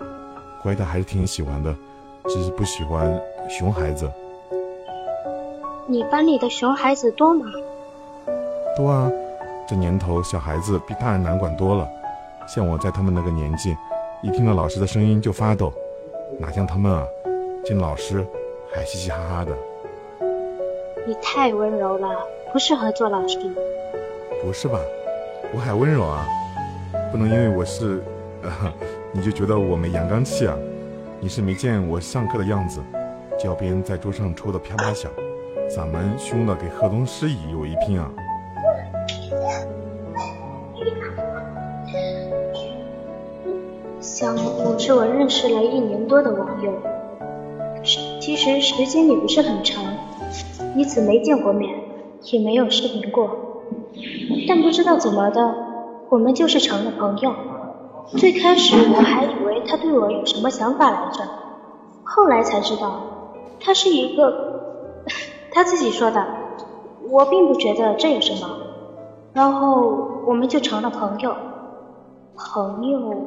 [0.63, 1.75] 乖的还是挺喜欢的，
[2.29, 4.11] 只是不喜欢熊孩子。
[5.87, 7.45] 你班里的熊孩子多吗？
[8.77, 9.11] 多啊，
[9.69, 11.87] 这年头小孩子比大人难管多了。
[12.47, 13.77] 像我在他们那个年纪，
[14.23, 15.73] 一听到老师的声音就发抖，
[16.41, 17.07] 哪像他们啊，
[17.63, 18.27] 见老师
[18.73, 19.55] 还嘻嘻哈哈的。
[21.07, 22.09] 你太温柔了，
[22.51, 23.39] 不适合做老师。
[24.43, 24.81] 不是吧？
[25.53, 26.27] 我还温柔啊，
[27.13, 28.03] 不能因为我是，
[28.43, 28.51] 呃，
[29.13, 30.57] 你就觉得我没阳刚气啊？
[31.21, 32.81] 你是没见我上课的样子，
[33.39, 35.13] 教鞭在桌上抽的啪啪响，
[35.69, 38.11] 嗓门凶的给河东狮蚁有一拼啊！
[44.13, 46.73] 小木是我认识了一年多的网友，
[48.21, 49.85] 其实时间也不是很长，
[50.75, 51.71] 彼此没见过面，
[52.33, 53.31] 也没有视频过，
[54.49, 55.55] 但不知道怎么的，
[56.09, 57.33] 我们就是成了朋友。
[58.09, 61.23] 最开始我还以为他对我有什么想法来着，
[62.03, 63.01] 后来才知道，
[63.61, 65.05] 他是一个，
[65.55, 66.27] 他自己说的，
[67.09, 68.57] 我并不觉得这有什么，
[69.33, 71.33] 然后我们就成了朋友。
[72.43, 73.27] 朋友，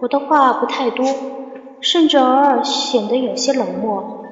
[0.00, 1.04] 我的话不太多，
[1.80, 4.24] 甚至偶尔显得有些冷漠，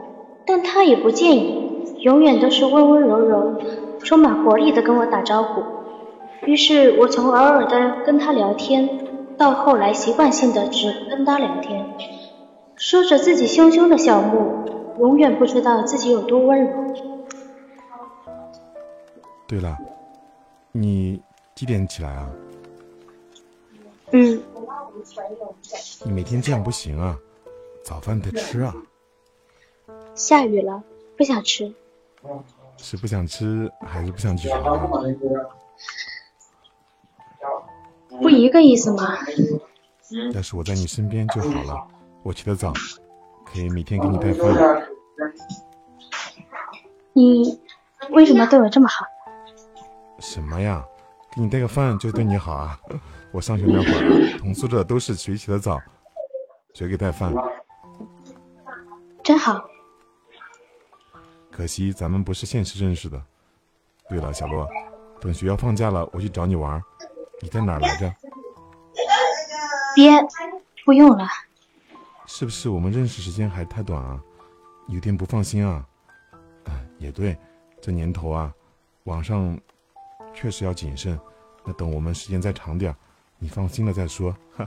[0.46, 3.60] 但他也不介意，永远都是温温柔柔、
[3.98, 5.62] 充满活力的跟我打招呼。
[6.46, 8.88] 于是我从偶尔的跟他聊天，
[9.36, 11.84] 到后来习惯性的只跟他聊天。
[12.76, 14.64] 说着自己凶凶的小木，
[14.98, 16.70] 永远不知道自己有多温柔。
[19.46, 19.76] 对了，
[20.72, 21.20] 你
[21.54, 22.30] 几点起来啊？
[24.12, 24.42] 嗯，
[26.04, 27.18] 你每天这样不行啊，
[27.84, 28.74] 早饭得吃啊。
[30.14, 30.82] 下雨了，
[31.16, 31.74] 不想吃。
[32.78, 34.88] 是不想吃还是不想起床啊？
[38.09, 39.18] 不一个意思吗？
[40.32, 41.86] 但是我在你身边就好了，
[42.22, 42.72] 我起得早，
[43.44, 44.88] 可以每天给你带饭。
[47.12, 47.61] 你
[48.11, 49.04] 为什么对我这么好？
[50.18, 50.84] 什么呀？
[51.34, 52.80] 给你带个饭就对你好啊？
[53.39, 55.80] 我上学那会儿，同宿舍都是谁起得早，
[56.74, 57.32] 谁给带饭。
[59.22, 59.64] 真好。
[61.49, 63.22] 可惜咱们不是现实认识的。
[64.09, 64.68] 对了，小洛，
[65.20, 66.82] 等学校放假了，我去找你玩。
[67.41, 68.12] 你在哪儿来着？
[69.95, 70.11] 别，
[70.84, 71.24] 不用了。
[72.26, 74.20] 是不是我们认识时间还太短啊？
[74.89, 75.86] 有点不放心啊。
[76.64, 77.39] 啊，也对，
[77.80, 78.53] 这年头啊，
[79.05, 79.57] 网上
[80.34, 81.16] 确实要谨慎。
[81.64, 82.93] 那等我们时间再长点
[83.41, 84.36] 你放心了再说。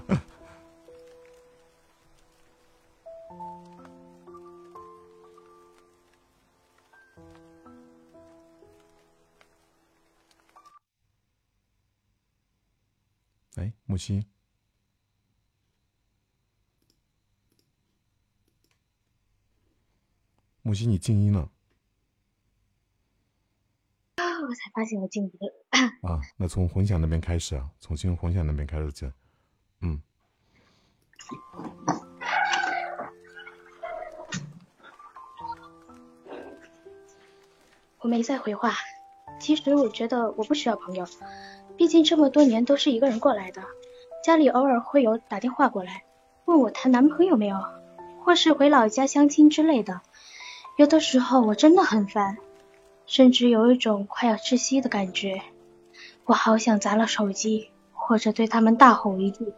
[13.58, 14.26] 哎，木西，
[20.62, 21.52] 木西，你静音了。
[24.16, 24.24] 啊！
[24.42, 25.61] 我才发现我静音了。
[25.72, 29.12] 啊， 那从混响那边开始啊，从新混响那边开始讲。
[29.82, 30.02] 嗯。
[38.00, 38.74] 我没再回话。
[39.40, 41.06] 其实我觉得我不需要朋友，
[41.78, 43.64] 毕竟这么多年都是一个人过来的。
[44.24, 46.04] 家里偶尔会有打电话过来，
[46.46, 47.58] 问我谈男朋友没有，
[48.24, 50.02] 或是回老家相亲之类的。
[50.78, 52.38] 有的时候我真的很烦，
[53.06, 55.42] 甚至有一种快要窒息的感觉。
[56.26, 59.54] 我好想砸了手机，或者对他们大吼一句：“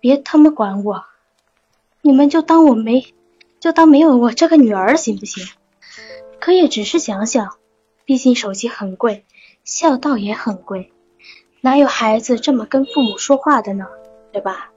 [0.00, 1.04] 别他妈管我！
[2.02, 3.14] 你们就当我没，
[3.60, 5.46] 就当没有我这个女儿，行不行？”
[6.40, 7.56] 可也只是想想，
[8.04, 9.26] 毕竟手机很贵，
[9.64, 10.92] 孝道也很贵，
[11.60, 13.86] 哪有孩子这么跟父母说话的呢？
[14.32, 14.70] 对吧？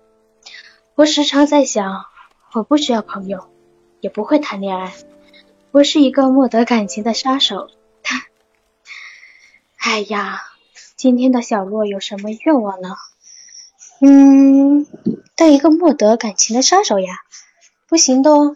[0.95, 2.05] 我时常在想，
[2.53, 3.49] 我不需要朋友，
[4.01, 4.93] 也不会谈恋爱，
[5.71, 7.69] 我是一个莫得感情的杀手。
[8.03, 8.25] 他
[9.79, 10.41] 哎呀，
[11.03, 12.95] 今天的小洛有什么愿望呢？
[13.99, 14.87] 嗯，
[15.35, 17.11] 当一个莫得感情的杀手呀，
[17.89, 18.55] 不行的哦。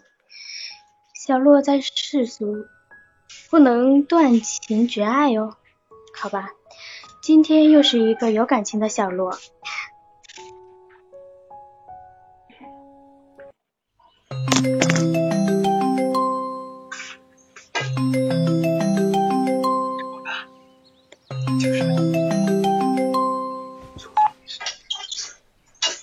[1.12, 2.64] 小洛在世俗。
[3.50, 5.56] 不能断情绝爱哦，
[6.14, 6.52] 好吧，
[7.20, 9.38] 今天又是一个有感情的小洛。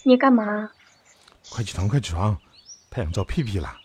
[0.07, 0.69] 你干嘛？
[1.49, 2.37] 快起床，快起床，
[2.91, 3.75] 太阳照屁屁了。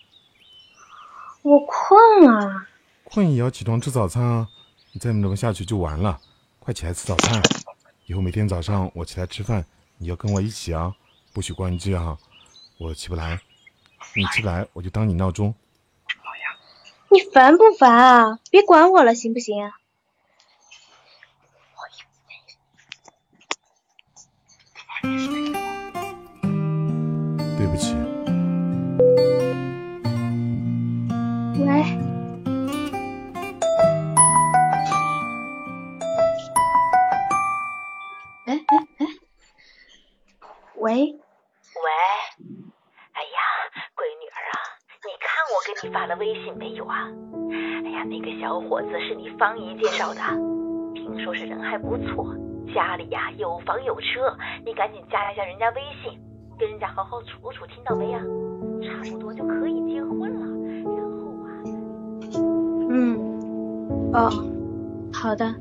[1.40, 2.68] 我困啊。
[3.04, 4.46] 困也要起床吃早餐啊！
[4.92, 6.20] 你再这么下去就完了。
[6.58, 7.40] 快起来吃早餐。
[8.04, 9.64] 以后每天早上我起来吃饭，
[9.96, 10.94] 你要跟我一起啊，
[11.32, 12.18] 不许关机啊。
[12.76, 13.40] 我起不来，
[14.14, 15.54] 你起不来我就当你闹钟。
[17.08, 18.38] 你烦不烦啊？
[18.50, 19.72] 别管我了，行不行？
[45.92, 47.08] 发了微信没有啊？
[47.84, 50.20] 哎呀，那个小伙子是你方姨介绍的，
[50.94, 52.34] 听说是人还不错，
[52.74, 56.18] 家里呀有房有车，你赶紧加一下人家微信，
[56.58, 58.20] 跟人家好好处处，听到没呀？
[58.82, 60.46] 差不多就可以结婚了，
[60.84, 61.48] 然后啊……
[62.90, 64.30] 嗯，哦，
[65.12, 65.54] 好的，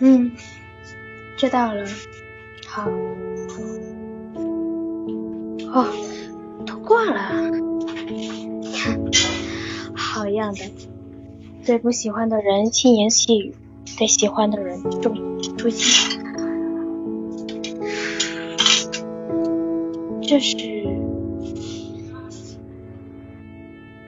[0.00, 0.30] 嗯，
[1.36, 1.84] 知道了，
[2.66, 2.88] 好，
[5.72, 5.84] 哦，
[6.66, 7.65] 都挂了。
[9.94, 10.60] 好样的！
[11.64, 13.54] 对不喜欢的人轻言细语，
[13.98, 16.18] 对喜欢的人重出击。
[20.22, 20.56] 这是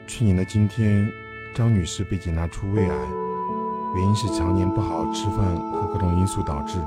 [0.07, 1.09] 去年的今天，
[1.55, 2.97] 张女士被检查出胃癌，
[3.97, 6.79] 原因是常年不好好吃饭和各种因素导致。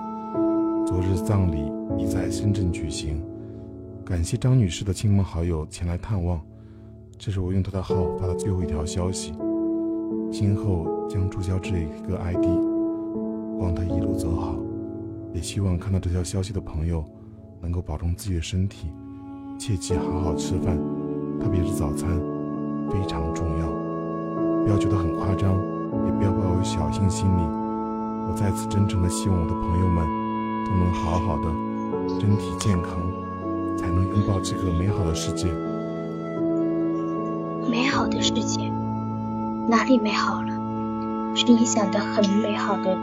[0.86, 3.24] 昨日葬礼已在深圳举行，
[4.06, 6.42] 感谢张女士的亲朋好友前来探望。
[7.24, 9.32] 这是我用他的号发的最后一条消息，
[10.32, 12.48] 今后将注销这一个 ID，
[13.60, 14.56] 望他一路走好，
[15.32, 17.06] 也希望看到这条消息的朋友
[17.62, 18.88] 能够保重自己的身体，
[19.60, 20.76] 切记好好吃饭，
[21.40, 22.10] 特别是早餐，
[22.90, 23.68] 非常重要。
[24.64, 25.54] 不要觉得很夸张，
[26.08, 27.42] 也不要抱有侥幸心理。
[28.30, 30.04] 我再次真诚的希望我的朋友们
[30.66, 32.98] 都能好好的，身体健康，
[33.78, 35.48] 才能拥抱这个美好的世界。
[37.70, 38.72] 美好的世界
[39.68, 40.54] 哪里美好了？
[41.36, 42.98] 是你想的很美好的。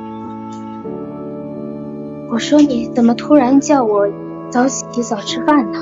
[2.31, 4.07] 我说你怎么突然叫我
[4.51, 5.79] 早起早吃饭呢？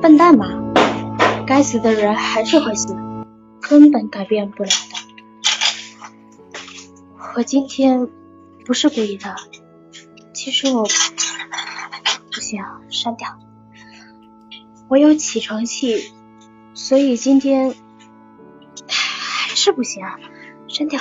[0.00, 0.46] 笨蛋吧！
[1.46, 2.94] 该死的人还是会死，
[3.60, 4.74] 根本改变不了的。
[7.34, 8.08] 我今天
[8.64, 9.34] 不是故意的，
[10.32, 13.38] 其实我不行，删掉。
[14.88, 16.12] 我有起床气，
[16.74, 17.74] 所以今天。
[19.62, 20.04] 是不行，
[20.66, 21.00] 删掉。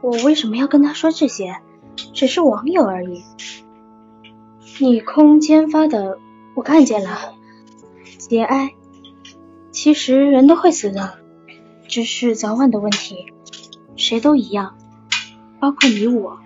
[0.00, 1.60] 我为什么要跟他说这些？
[2.12, 3.22] 只是网友而已。
[4.80, 6.18] 你空间发的，
[6.56, 7.32] 我看见了。
[8.18, 8.74] 节哀，
[9.70, 11.20] 其实人都会死的，
[11.86, 13.32] 只是早晚的问题，
[13.94, 14.76] 谁都一样，
[15.60, 16.40] 包括你我。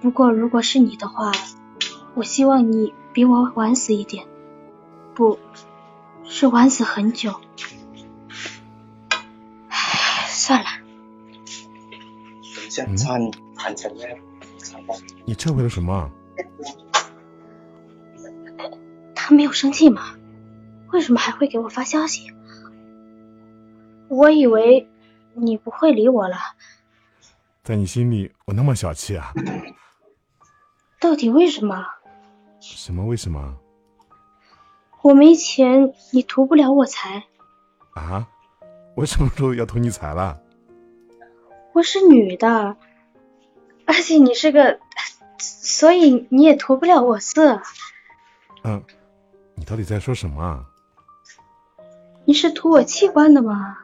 [0.00, 1.32] 不过如果是你的话，
[2.14, 4.24] 我希望你比我晚死一点，
[5.16, 5.40] 不
[6.22, 7.34] 是晚死很久。
[10.44, 10.66] 算了。
[15.24, 16.10] 你撤回了什么？
[19.14, 20.14] 他没有生气吗？
[20.92, 22.30] 为什么还会给我发消息？
[24.08, 24.86] 我以为
[25.32, 26.36] 你不会理我了。
[27.62, 29.32] 在你心里，我那么小气啊？
[31.00, 31.86] 到底为什么？
[32.60, 33.56] 什么为什么？
[35.00, 37.24] 我没钱，你图不了我财。
[37.94, 38.28] 啊？
[38.94, 40.40] 我什么时候要图你财了？
[41.72, 42.76] 我是女的，
[43.86, 44.78] 而且你是个，
[45.38, 47.60] 所以你也图不了我色。
[48.62, 48.84] 嗯，
[49.56, 50.64] 你到底在说什么？
[52.24, 53.78] 你是图我器官的吗？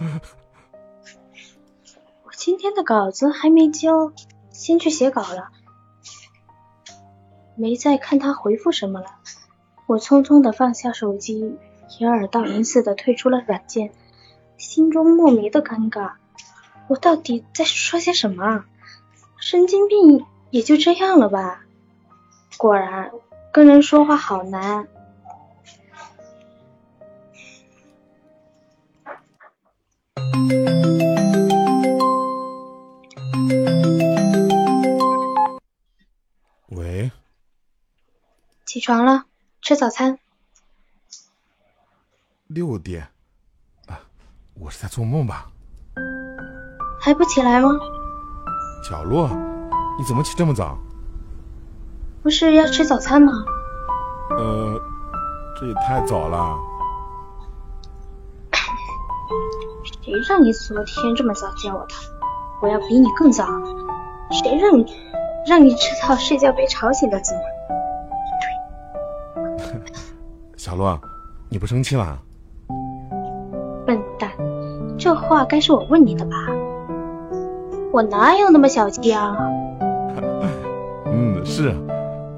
[2.24, 4.12] 我今天的稿子还没交，
[4.50, 5.50] 先去写稿了。
[7.54, 9.06] 没再看他回复什么了，
[9.86, 11.56] 我匆匆的放下手机，
[12.00, 13.92] 掩耳盗铃似的退出了软件。
[14.58, 16.12] 心中莫名的尴尬，
[16.88, 18.64] 我到底在说些什么？
[19.40, 21.64] 神经病也就这样了吧。
[22.58, 23.12] 果然，
[23.52, 24.88] 跟人说话好难。
[36.66, 37.10] 喂，
[38.66, 39.24] 起床了，
[39.62, 40.18] 吃早餐。
[42.48, 43.08] 六点。
[44.60, 45.46] 我是在做梦吧？
[47.00, 47.70] 还不起来吗？
[48.82, 49.28] 角落，
[49.98, 50.76] 你怎么起这么早？
[52.22, 53.32] 不是要吃早餐吗？
[54.30, 54.80] 呃，
[55.58, 56.56] 这也太早了。
[60.02, 61.94] 谁让你昨天这么早见我的？
[62.60, 63.46] 我要比你更早。
[64.30, 64.84] 谁让你
[65.46, 67.40] 让你知道睡觉被吵醒的滋味？
[70.58, 71.00] 小洛，
[71.48, 72.18] 你不生气啦？
[75.08, 76.36] 这话该是我问你的吧？
[77.90, 79.34] 我哪有那么小气啊？
[81.06, 81.74] 嗯，是，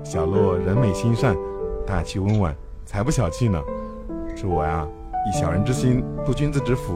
[0.04, 1.36] 小洛人美心善，
[1.84, 2.54] 大气温婉，
[2.86, 3.60] 才不小气呢。
[4.36, 4.86] 是我呀，
[5.28, 6.94] 以小人之心度君子之腹。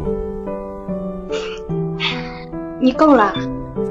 [2.81, 3.35] 你够了。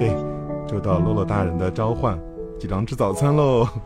[0.00, 0.16] 嘿，
[0.68, 2.18] 收到洛洛大人的召唤，
[2.58, 3.68] 起床吃早餐喽。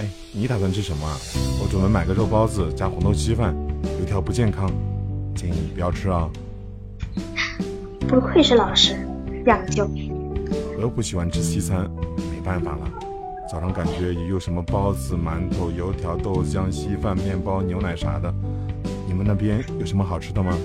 [0.00, 1.14] 哎，你打算吃什么啊？
[1.62, 3.65] 我准备买个肉包子加红豆稀饭，油
[4.16, 4.70] 条不健康，
[5.34, 6.26] 建议你不要吃啊。
[8.08, 8.96] 不愧是老师，
[9.44, 9.86] 讲究。
[10.74, 11.82] 我又不喜欢吃西餐，
[12.32, 12.90] 没办法了。
[13.52, 18.32] 早上感觉也有什么包子、馒头、油条、豆浆、稀饭、面包、牛奶啥的。
[19.06, 20.56] 你们那边有什么好吃的吗？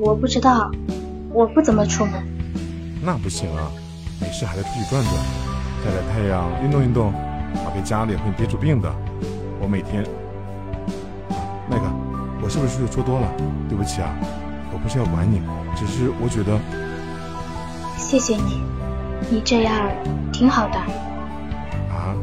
[0.00, 0.70] 我不知道，
[1.34, 2.14] 我不怎么出门。
[3.04, 3.70] 那不行啊，
[4.22, 5.14] 没事还得出去转转，
[5.84, 7.12] 晒晒太阳，运动运动，
[7.52, 8.90] 别在家里会憋出病的。
[9.60, 10.02] 我每天……
[12.50, 13.32] 是不是说多了？
[13.68, 14.12] 对不起啊，
[14.72, 15.40] 我不是要管你，
[15.76, 16.58] 只是我觉得……
[17.96, 18.60] 谢谢你，
[19.30, 19.88] 你这样
[20.32, 20.74] 挺好的。
[21.88, 22.16] 啊？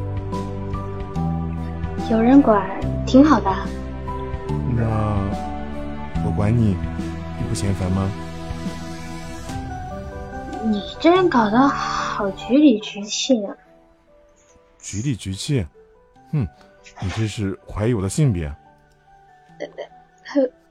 [2.11, 2.61] 有人管
[3.05, 3.49] 挺好的。
[4.75, 4.83] 那
[6.25, 6.75] 我管你，
[7.39, 8.11] 你不嫌烦吗？
[10.65, 13.55] 你这人搞得好局里局气啊。
[14.77, 15.65] 局里局气？
[16.33, 16.45] 哼，
[17.01, 18.45] 你这是怀疑我的性别？
[19.59, 19.67] 呃，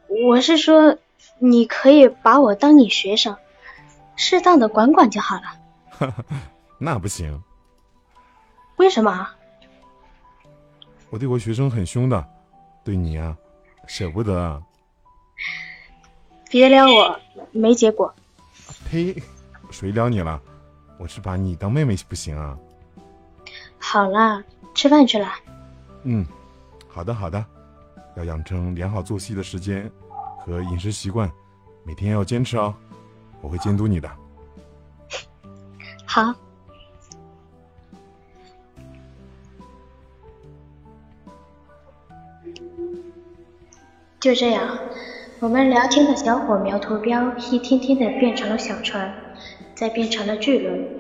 [0.08, 0.98] 我是说，
[1.38, 3.36] 你可以把我当你学生，
[4.16, 5.42] 适当的管管就好了。
[5.90, 6.24] 哈哈，
[6.78, 7.42] 那不行。
[8.76, 9.28] 为什么？
[11.10, 12.24] 我对我学生很凶的，
[12.84, 13.36] 对你啊。
[13.86, 14.60] 舍不得啊，
[16.50, 17.20] 别撩我，
[17.52, 18.12] 没结果。
[18.90, 19.14] 呸！
[19.70, 20.40] 谁撩你了？
[20.98, 22.58] 我是把你当妹妹不行啊。
[23.78, 24.42] 好啦，
[24.74, 25.32] 吃饭去了。
[26.02, 26.26] 嗯，
[26.88, 27.44] 好的好的，
[28.16, 29.90] 要养成良好作息的时间
[30.38, 31.30] 和饮食习惯，
[31.84, 32.74] 每天要坚持哦。
[33.40, 34.10] 我会监督你的。
[36.04, 36.34] 好。
[44.18, 44.78] 就这样，
[45.38, 49.14] 我们聊天的小火苗图标一天天的变成了小船，
[49.74, 50.98] 再变成了巨轮。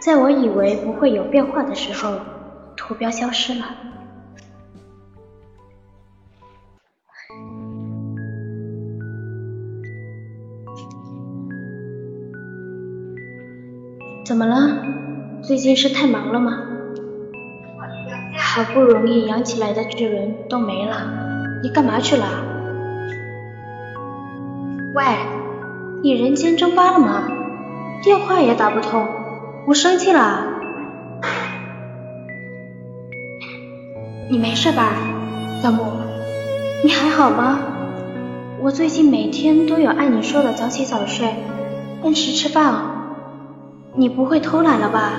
[0.00, 2.18] 在我以为不会有变化的时候，
[2.74, 3.66] 图标消失了。
[14.24, 14.56] 怎么了？
[15.42, 16.58] 最近是太忙了吗？
[18.38, 20.96] 好不容易养起来的巨轮都没了，
[21.62, 22.24] 你干嘛去了？
[24.94, 25.04] 喂，
[26.02, 27.28] 你人间蒸发了吗？
[28.02, 29.06] 电话也打不通，
[29.66, 30.46] 我生气了。
[34.30, 34.94] 你没事吧，
[35.62, 35.84] 小木？
[36.82, 37.58] 你还好吗？
[38.62, 41.28] 我最近每天都有按你说的早起早睡，
[42.02, 42.93] 按时吃饭哦。
[43.96, 45.12] 你不会偷懒了吧？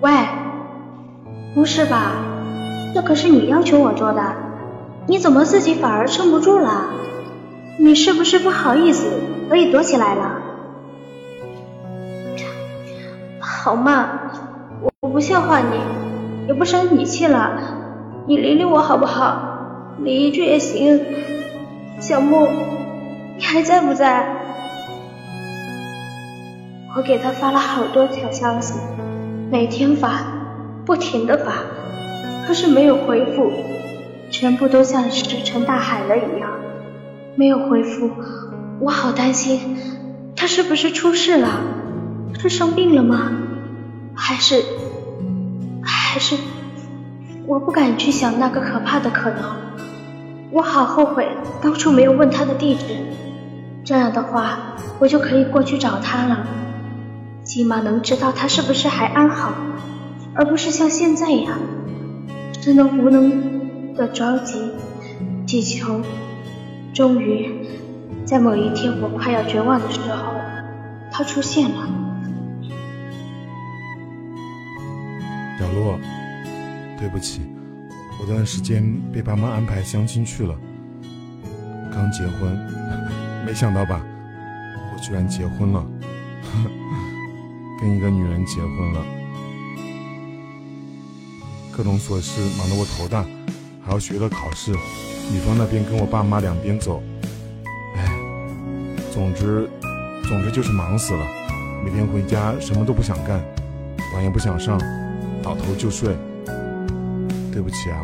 [0.00, 0.12] 喂，
[1.54, 2.12] 不是吧？
[2.94, 4.34] 这可是你要求我做的，
[5.06, 6.90] 你怎么自己反而撑不住了？
[7.78, 9.08] 你是不是不好意思，
[9.48, 10.42] 所以躲起来了？
[13.40, 14.08] 好嘛，
[15.00, 15.80] 我不笑话你，
[16.46, 17.52] 也不生你气了，
[18.26, 19.96] 你理理我好不好？
[20.02, 21.00] 理一句也行。
[22.00, 22.46] 小木，
[23.36, 24.37] 你还在不在？
[26.98, 28.74] 我给他发了好多条消息，
[29.52, 30.20] 每天发，
[30.84, 31.52] 不停的发，
[32.44, 33.52] 可是没有回复，
[34.32, 36.50] 全部都像石沉大海了一样。
[37.36, 38.10] 没有回复，
[38.80, 39.76] 我好担心，
[40.34, 41.60] 他是不是出事了？
[42.36, 43.30] 是生病了吗？
[44.16, 44.60] 还是
[45.80, 46.34] 还是
[47.46, 49.38] 我不敢去想那个可怕的可能。
[50.50, 51.28] 我好后悔
[51.62, 52.96] 当初没有问他的地址，
[53.84, 54.58] 这样的话
[54.98, 56.44] 我就可以过去找他了，
[57.48, 59.54] 起码能知道他是不是还安好，
[60.34, 61.58] 而不是像现在一样，
[62.60, 64.60] 只能无能的着急
[65.46, 66.02] 祈求。
[66.92, 67.66] 终于，
[68.26, 70.34] 在某一天我快要绝望的时候，
[71.10, 71.88] 他出现了。
[75.58, 75.98] 小洛，
[76.98, 77.40] 对不起，
[78.20, 80.54] 我段时间被爸妈安排相亲去了。
[81.90, 82.54] 刚结婚，
[83.46, 84.02] 没想到吧？
[84.92, 85.86] 我居然结婚了。
[87.80, 89.04] 跟一个女人结婚了，
[91.76, 93.24] 各种琐事忙得我头大，
[93.84, 97.00] 还要学着考试，女方那边跟我爸妈两边走，
[97.96, 98.08] 哎，
[99.12, 99.70] 总之，
[100.24, 101.26] 总之就是忙死了。
[101.84, 103.40] 每天回家什么都不想干，
[104.12, 104.76] 网也不想上，
[105.42, 106.16] 倒头就睡。
[107.52, 107.98] 对不起啊，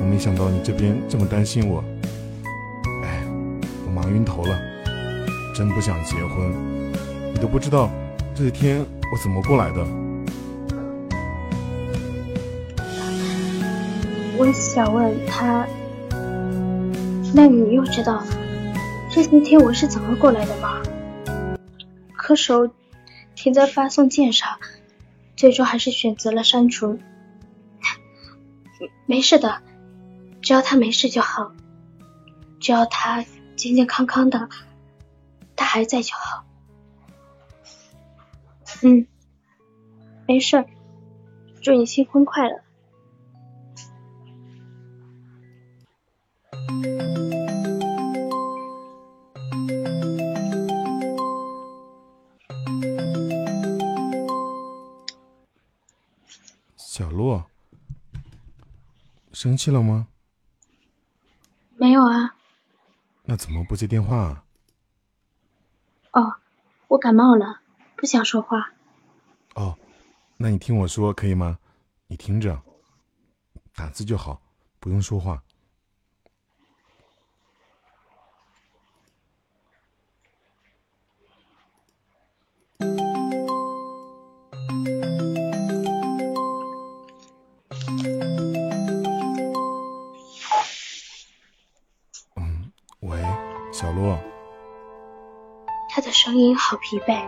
[0.00, 1.82] 我没想到你这边这么担心我。
[3.04, 3.20] 哎，
[3.84, 4.56] 我忙晕头了，
[5.54, 6.52] 真不想结婚。
[7.34, 7.90] 你都不知道
[8.34, 9.86] 这些天我怎么过来的。
[14.36, 15.66] 我想问他，
[17.34, 18.22] 那你又知道
[19.10, 20.80] 这些天我是怎么过来的吗？
[22.14, 22.70] 可手
[23.34, 24.58] 停在发送键上，
[25.34, 26.98] 最终还是选择了删除。
[29.06, 29.62] 没事的，
[30.42, 31.52] 只要他没事就好，
[32.60, 33.24] 只要他
[33.56, 34.48] 健健康康的，
[35.56, 36.44] 他还在就好。
[38.82, 39.06] 嗯，
[40.26, 40.64] 没事，
[41.60, 42.62] 祝你新婚快乐。
[56.76, 57.44] 小洛，
[59.32, 60.08] 生气了吗？
[61.76, 62.34] 没有啊。
[63.24, 64.44] 那怎么不接电话啊？
[66.12, 66.34] 哦，
[66.88, 67.60] 我感冒了，
[67.98, 68.72] 不想说话。
[69.56, 69.76] 哦，
[70.36, 71.58] 那你听我说可以吗？
[72.06, 72.62] 你听着，
[73.74, 74.40] 打字就好，
[74.78, 75.42] 不用说话。
[92.36, 93.20] 嗯，喂，
[93.72, 94.16] 小洛。
[95.90, 97.26] 他的声音好疲惫，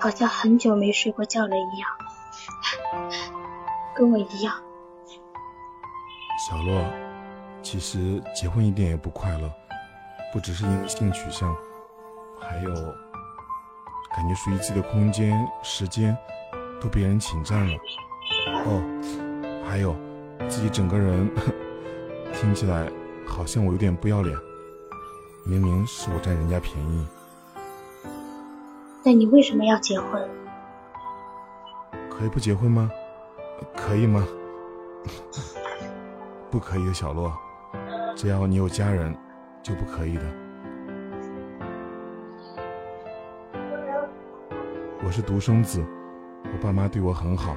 [0.00, 1.88] 好像很久没睡过觉了一样，
[3.94, 4.54] 跟我一样。
[6.48, 6.82] 小洛，
[7.62, 9.52] 其实结婚一点也不快乐，
[10.32, 11.54] 不只是因为性取向，
[12.40, 12.74] 还有
[14.16, 16.16] 感觉属于自己的空间、时间
[16.80, 17.76] 都被人侵占了。
[18.64, 19.94] 哦，还有
[20.48, 21.30] 自己整个人
[22.32, 22.90] 听起来
[23.26, 24.34] 好像我有点不要脸，
[25.44, 27.06] 明明是我占人家便宜。
[29.02, 30.28] 那你为什么要结婚？
[32.10, 32.90] 可以不结婚吗？
[33.74, 34.26] 可以吗？
[36.50, 37.32] 不可以的，小洛。
[38.14, 39.16] 只要你有家人，
[39.62, 40.22] 就不可以的。
[45.02, 45.82] 我是独生子，
[46.44, 47.56] 我爸妈对我很好，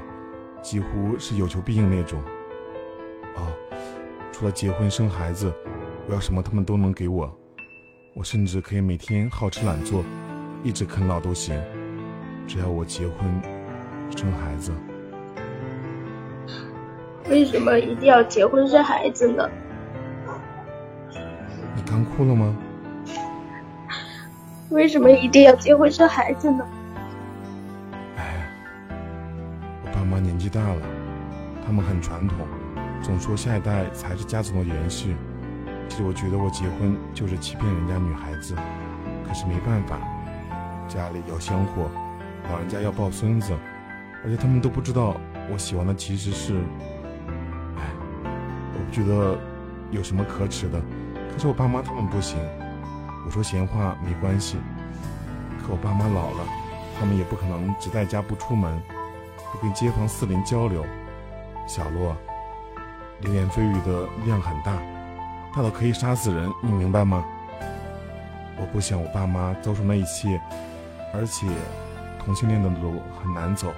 [0.61, 2.21] 几乎是有求必应那种。
[3.35, 3.51] 哦，
[4.31, 5.53] 除了结婚生孩子，
[6.07, 7.29] 我要什么他们都能给我。
[8.15, 10.05] 我甚至可以每天好吃懒做。
[10.63, 11.61] 一直啃老都行，
[12.47, 13.41] 只要我结婚
[14.15, 14.71] 生孩子。
[17.29, 19.49] 为什么一定要结婚生孩子呢？
[21.75, 22.55] 你刚哭了吗？
[24.69, 26.65] 为什么一定要结婚生孩子呢？
[28.15, 28.47] 哎，
[29.83, 30.81] 我爸妈年纪大了，
[31.65, 32.37] 他们很传统，
[33.01, 35.15] 总说下一代才是家族的延续。
[35.89, 38.55] 其实我觉得我结婚就是欺骗人家女孩子，
[39.27, 39.99] 可是没办法。
[40.87, 41.89] 家里要香火，
[42.49, 43.53] 老人家要抱孙子，
[44.23, 45.15] 而且他们都不知道
[45.51, 46.55] 我喜欢的其实是……
[47.77, 47.83] 哎，
[48.73, 49.37] 我不觉得
[49.91, 50.79] 有什么可耻的。
[51.31, 52.37] 可是我爸妈他们不行，
[53.25, 54.57] 我说闲话没关系。
[55.59, 56.45] 可我爸妈老了，
[56.99, 58.81] 他们也不可能只在家不出门，
[59.51, 60.85] 不跟街坊四邻交流。
[61.65, 62.15] 小洛，
[63.21, 64.77] 流言蜚语的量很大，
[65.55, 67.23] 大到可以杀死人，你明白吗？
[68.59, 70.39] 我不想我爸妈遭受那一切。
[71.13, 71.47] 而且，
[72.19, 73.73] 同性恋的路很难走。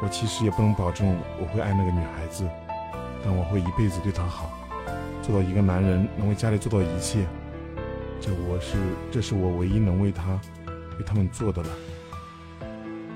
[0.00, 2.48] 我其实也不能保证我会爱那个女孩子，
[3.24, 4.48] 但我会一辈子对她好，
[5.20, 7.26] 做到一个男人能为家里做到一切。
[8.20, 8.78] 这我是，
[9.10, 10.40] 这是我唯一能为她、
[10.98, 11.68] 为他们做的了。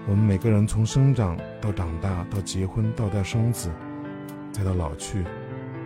[0.09, 3.71] 我们每个人从生长到长大，到结婚，到带生子，
[4.51, 5.25] 再到老去，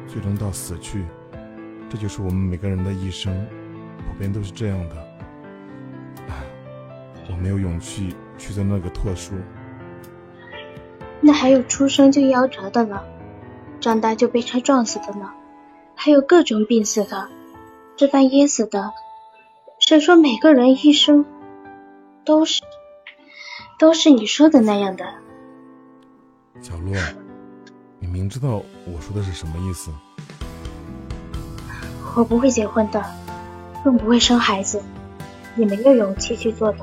[0.06, 1.04] 最终到死去，
[1.90, 3.46] 这就是我们每个人的一生，
[3.98, 5.05] 普遍都是这样的。
[7.30, 9.34] 我没有勇气去做那个特殊。
[11.20, 13.02] 那还有出生就夭折的呢，
[13.80, 15.30] 长大就被车撞死的呢，
[15.94, 17.28] 还有各种病死的，
[17.96, 18.92] 吃饭噎死的。
[19.78, 21.24] 谁说每个人一生
[22.24, 22.62] 都是
[23.78, 25.04] 都是你说的那样的？
[26.60, 26.94] 小洛，
[27.98, 29.90] 你明知道我说的是什么意思？
[32.14, 33.04] 我不会结婚的，
[33.84, 34.80] 更不会生孩子，
[35.56, 36.78] 也没有勇气去做的。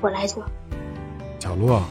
[0.00, 0.44] 我来做。
[1.40, 1.82] 小洛，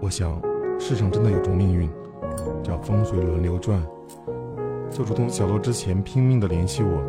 [0.00, 0.40] 我想，
[0.80, 1.88] 世上真的有种命运，
[2.64, 3.80] 叫风水轮流转。
[4.90, 7.00] 就如同小洛之前拼命的联系我，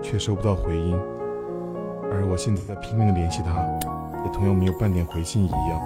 [0.00, 0.96] 却收不到回音，
[2.12, 3.99] 而我现在在拼命的联系他。
[4.32, 5.80] 同样没有半点回信一样。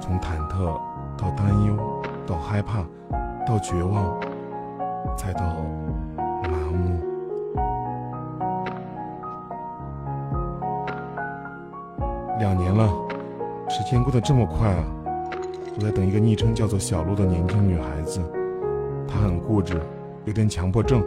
[0.00, 0.64] 从忐忑
[1.16, 1.76] 到担忧，
[2.26, 2.82] 到害怕，
[3.46, 4.18] 到绝望，
[5.16, 5.42] 再到
[6.44, 6.98] 麻木。
[12.38, 12.88] 两年了，
[13.68, 14.84] 时间过得这么快啊！
[15.76, 18.20] 我在等一个昵称叫做小鹿的年轻女孩子，
[19.06, 19.80] 她很固执，
[20.24, 21.04] 有点强迫症，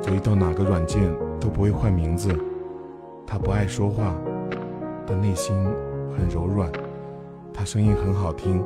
[0.00, 1.02] 所以到哪个软件
[1.40, 2.32] 都不会换名字。
[3.26, 4.14] 她不爱说话，
[5.06, 5.54] 但内心
[6.16, 6.70] 很柔软。
[7.52, 8.62] 他声音很好听，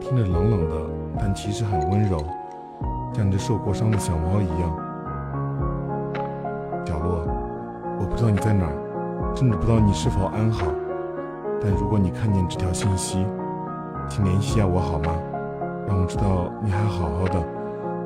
[0.00, 0.76] 听着冷冷的，
[1.18, 2.18] 但其实很温柔，
[3.12, 4.76] 像只受过伤的小猫一样。
[6.84, 7.26] 角落，
[7.98, 10.66] 我不知道你在哪儿，甚至不知道你是否安好。
[11.60, 13.26] 但如果你看见这条信息，
[14.08, 15.12] 请联系下我好吗？
[15.88, 17.40] 让我知道你还好好的，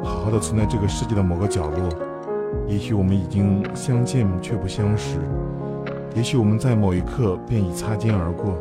[0.03, 1.89] 好好的存在这个世界的某个角落。
[2.67, 5.19] 也许我们已经相见却不相识，
[6.15, 8.59] 也许我们在某一刻便已擦肩而过。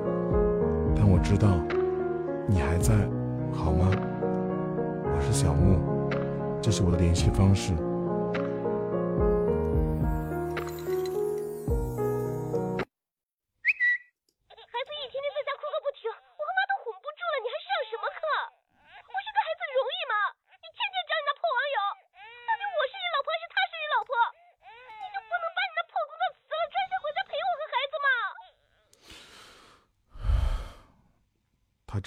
[0.95, 1.47] 但我知道，
[2.47, 2.93] 你还在，
[3.51, 3.89] 好吗？
[5.03, 5.79] 我是小木，
[6.61, 7.73] 这是我的联系方式。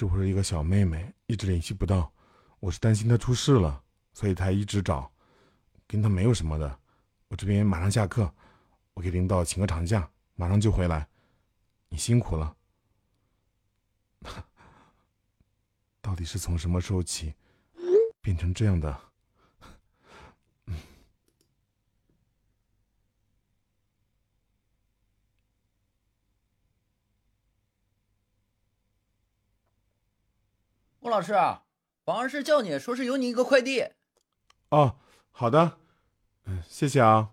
[0.02, 2.12] 他只会是一个小妹妹，一直联系不到。
[2.58, 3.80] 我是担心她出事了，
[4.12, 5.08] 所以才一直找。
[5.86, 6.80] 跟她没有什么的。
[7.28, 8.34] 我这边马上下课，
[8.94, 11.06] 我给领导请个长假，马上就回来。
[11.88, 12.56] 你辛苦了。
[16.02, 17.32] 到底是从什么时候起，
[18.20, 19.00] 变成这样的？
[31.04, 31.32] 孟老师，
[32.04, 33.84] 保安室叫你，说是有你一个快递。
[34.68, 35.00] 哦，
[35.32, 35.80] 好的，
[36.44, 37.30] 嗯，谢谢啊。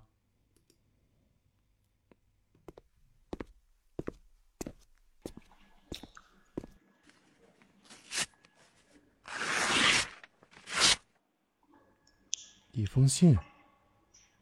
[12.71, 13.37] 一封信，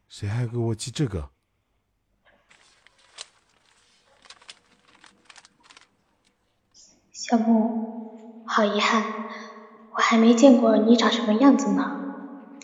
[0.08, 1.28] 谁还给我寄这个？
[7.12, 7.97] 小木。
[8.50, 9.04] 好遗憾，
[9.94, 11.82] 我还没见过你长什么样子呢。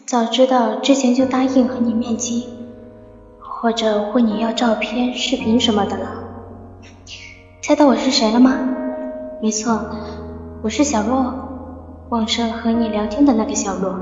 [0.06, 2.48] 早知道之前就答应和你面基，
[3.38, 6.24] 或者问你要照片、视频什么的了。
[7.60, 8.58] 猜到我是谁了吗？
[9.42, 9.78] 没错，
[10.62, 11.34] 我是小洛，
[12.08, 13.94] 网上和你聊天的那个小洛。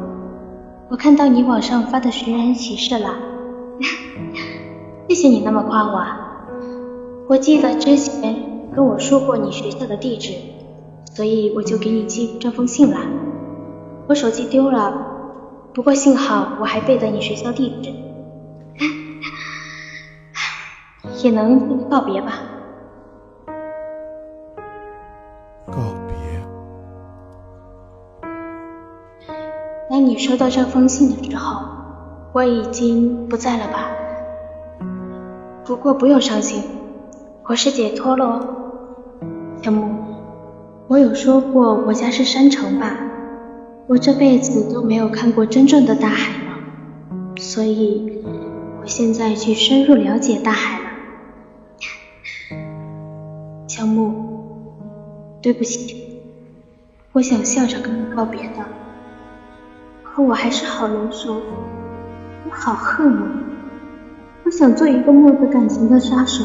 [0.89, 3.17] 我看到你网上发的寻人启事了，
[5.11, 6.01] 谢谢你那么夸我。
[7.29, 10.52] 我记得之前跟我说过你学校的地址。
[11.15, 12.99] 所以我就给你寄这封信了。
[14.09, 14.95] 我手机丢了，
[15.75, 17.93] 不过幸好我还背得你学校地址，
[21.23, 22.41] 也能告别吧。
[25.67, 25.75] 告
[26.09, 26.17] 别。
[29.91, 31.63] 当你收到这封信的时候，
[32.33, 33.91] 我已经不在了吧？
[35.65, 36.63] 不过不用伤心，
[37.45, 38.41] 我是解脱了哦，
[39.63, 40.02] 小木。
[40.93, 42.95] 我有说过我家是山城吧？
[43.87, 46.53] 我这辈子都没有看过真正的大海呢，
[47.39, 48.23] 所以
[48.79, 50.85] 我现在去深入了解大海了。
[53.67, 54.13] 乔木，
[55.41, 56.21] 对不起，
[57.13, 58.63] 我想笑着跟你告别的，
[60.03, 63.23] 可我还是好难受，我好恨啊！
[64.45, 66.45] 我想做一个没有感情的杀手，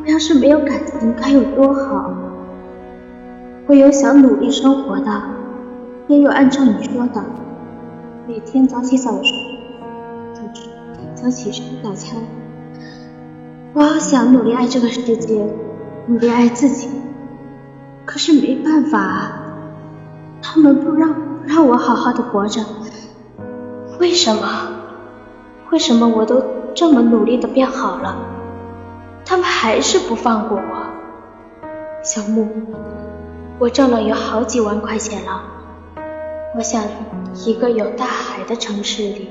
[0.00, 2.10] 我要是没有感情该有多好。
[3.68, 5.22] 我有想努力生活的，
[6.08, 7.22] 也有按照你说的，
[8.26, 9.32] 每天早起早睡，
[11.14, 12.18] 早起吃早餐。
[13.72, 15.46] 我好想努力爱这个世界，
[16.06, 16.88] 努力爱自己，
[18.04, 19.42] 可是没办法啊，
[20.42, 22.62] 他们不让不让我好好的活着，
[24.00, 24.42] 为什么？
[25.70, 26.42] 为什么我都
[26.74, 28.16] 这么努力的变好了，
[29.24, 31.62] 他们还是不放过我？
[32.02, 32.48] 小木。
[33.62, 35.40] 我挣了有好几万块钱了，
[36.56, 36.82] 我想
[37.46, 39.28] 一个有大海的城市里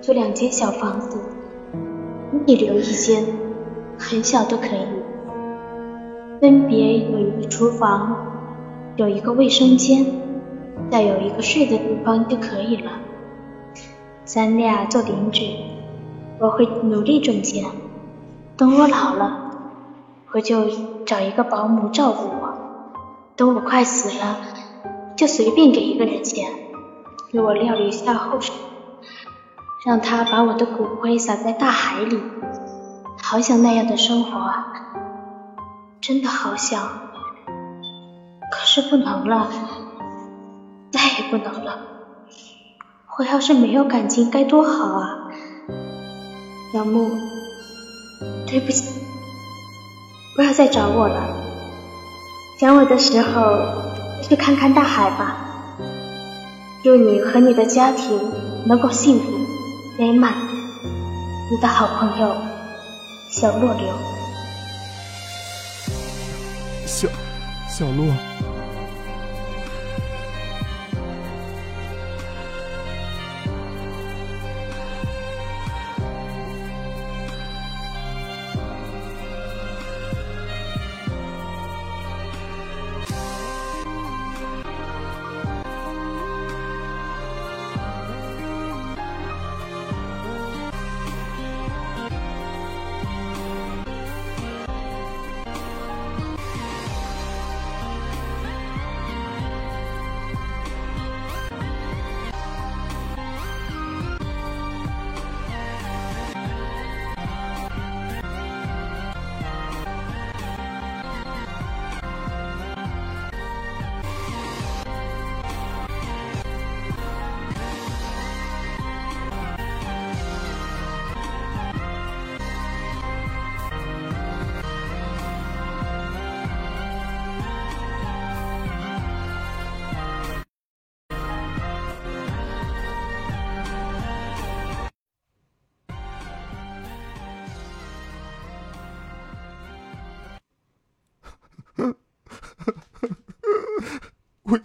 [0.00, 1.18] 租两间小房子，
[2.46, 3.24] 你留一间，
[3.98, 4.86] 很小都可以，
[6.40, 8.24] 分别有一个厨房，
[8.94, 10.06] 有一个卫生间，
[10.88, 12.92] 再有一个睡的地方就可以了。
[14.24, 15.56] 咱俩做邻居，
[16.38, 17.64] 我会努力挣钱。
[18.56, 19.50] 等我老了，
[20.30, 20.66] 我就
[21.04, 22.41] 找一个保姆照顾。
[23.36, 24.38] 等我快死了，
[25.16, 26.52] 就随便给一个人钱，
[27.30, 28.52] 给我料理一下后事，
[29.86, 32.20] 让他把我的骨灰撒在大海里。
[33.22, 34.66] 好想那样的生活啊，
[36.00, 36.82] 真的好想，
[38.50, 39.48] 可是不能了，
[40.90, 41.78] 再也不能了。
[43.18, 45.28] 我要是没有感情该多好啊！
[46.74, 47.10] 杨木，
[48.46, 49.00] 对不起，
[50.36, 51.41] 不要再找我了。
[52.62, 53.58] 想我的时候，
[54.22, 55.36] 去看看大海吧。
[56.84, 58.16] 祝你和你的家庭
[58.66, 59.32] 能够幸福
[59.98, 60.32] 美满。
[61.50, 62.32] 你的好朋友。
[63.28, 63.88] 小洛流，
[66.86, 67.08] 小
[67.68, 68.51] 小洛。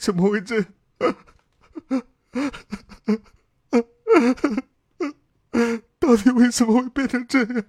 [0.08, 0.66] 怎么会这样？
[6.00, 7.66] 到底为什么会变成这样？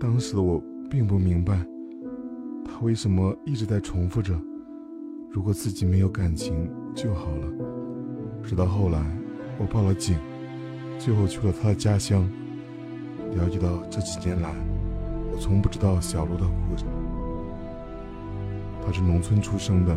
[0.00, 1.62] 当时的我并不明白，
[2.64, 4.34] 他为什么一直在重复着
[5.30, 7.52] ：“如果自己没有感情就好了。”
[8.46, 9.00] 直到后来，
[9.58, 10.18] 我报了警，
[10.98, 12.28] 最后去了他的家乡，
[13.36, 14.50] 了解到这几年来，
[15.32, 16.84] 我从不知道小罗的故事。
[18.84, 19.96] 他是农村出生的，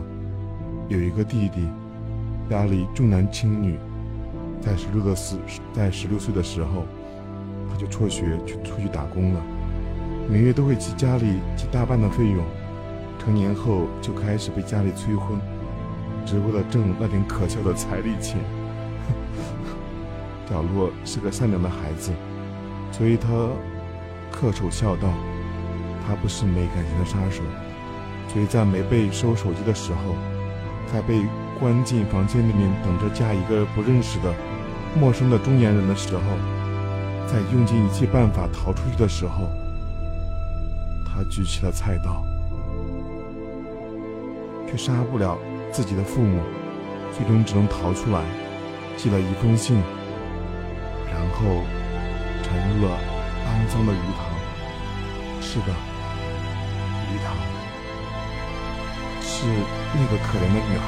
[0.88, 1.68] 有一个弟弟，
[2.50, 3.78] 家里重男轻女，
[4.62, 5.36] 在十六的时，
[5.74, 6.86] 在十六岁的时候，
[7.70, 9.42] 他就辍学去出去打工了，
[10.30, 12.42] 每月都会寄家里寄大半的费用，
[13.20, 15.38] 成年后就开始被家里催婚。
[16.28, 18.38] 只为了挣那点可笑的彩礼钱。
[20.48, 22.12] 小洛是个善良的孩子，
[22.92, 23.28] 所以他
[24.32, 25.10] 恪守孝道。
[26.10, 27.44] 他不是没感情的杀手，
[28.30, 30.16] 所以在没被收手机的时候，
[30.90, 31.22] 在被
[31.60, 34.34] 关进房间里面等着嫁一个不认识的
[34.98, 36.22] 陌生的中年人的时候，
[37.28, 39.50] 在用尽一切办法逃出去的时候，
[41.06, 42.24] 他举起了菜刀，
[44.66, 45.38] 却杀不了。
[45.72, 46.42] 自己的父母
[47.16, 48.24] 最终只能逃出来，
[48.96, 49.76] 寄了一封信，
[51.06, 51.64] 然后
[52.44, 52.98] 沉入了
[53.46, 54.26] 肮脏的鱼塘。
[55.40, 55.68] 是的，
[57.08, 57.36] 鱼塘，
[59.22, 59.46] 是
[59.94, 60.88] 那个可怜的女孩，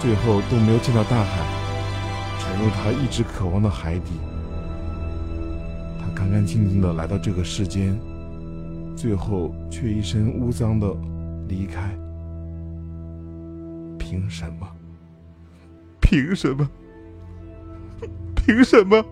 [0.00, 1.44] 最后都没有见到大海，
[2.38, 4.12] 沉入她一直渴望的海底。
[6.00, 7.98] 她干干净净的来到这个世间，
[8.96, 10.88] 最后却一身污脏的
[11.46, 11.96] 离开。
[14.08, 14.68] 凭什么？
[16.00, 16.70] 凭什么？
[18.36, 19.04] 凭什么？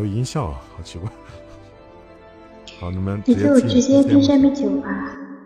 [0.00, 1.10] 有音效啊，好奇怪。
[2.80, 4.88] 好，你们你就直接进直接进下节目面酒吧。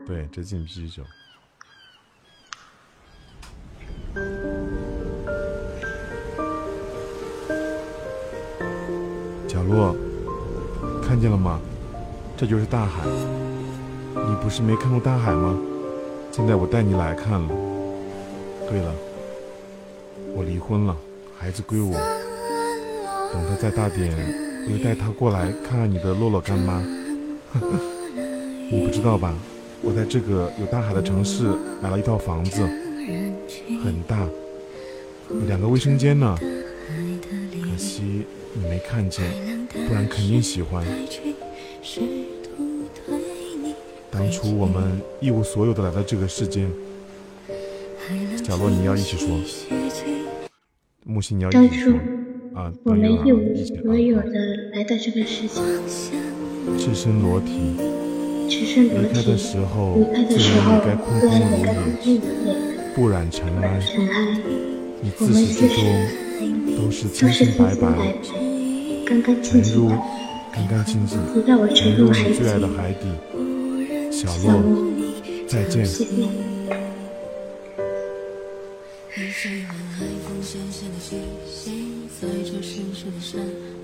[0.06, 1.02] 对，直接进啤酒。
[9.48, 9.96] 角落，
[11.02, 11.60] 看见了吗？
[12.36, 13.02] 这就是大海。
[13.06, 15.58] 你不是没看过大海吗？
[16.30, 17.48] 现在我带你来看了。
[18.68, 18.94] 对了，
[20.36, 20.96] 我离婚了，
[21.36, 21.92] 孩子归我。
[23.32, 24.12] 等他再大点，
[24.66, 26.82] 我就带他过来看看你的洛洛干妈。
[28.70, 29.34] 你不知道吧？
[29.82, 31.44] 我在这个有大海的城市
[31.82, 32.62] 买了一套房子，
[33.84, 34.26] 很大，
[35.28, 36.34] 有两个卫生间呢。
[36.40, 39.22] 可惜你没看见，
[39.86, 40.82] 不然肯定喜欢。
[44.10, 46.70] 当初我们一无所有的来到这个世间，
[48.42, 49.28] 角落你要一起说，
[51.04, 51.92] 木心你要一起说
[52.84, 54.32] 我们等一无所有的
[54.72, 55.60] 来到这个世界，
[56.78, 57.76] 赤身裸体，
[58.48, 61.64] 赤身裸离开的体，时候离开的时候该空空如
[62.04, 62.14] 也。
[62.94, 63.78] 不染尘埃。
[63.80, 64.38] 尘埃，
[65.02, 65.76] 你自始至终
[66.76, 68.16] 都是都清清白白，
[69.04, 69.98] 干干净净的。
[70.52, 73.06] 干干净净，你让我沉沉入最爱的海底。
[74.12, 74.92] 小小洛洛，
[75.48, 75.84] 再见。
[75.84, 76.53] 谢谢。
[79.16, 83.38] 你喜欢海风咸咸的气息踩着湿湿的沙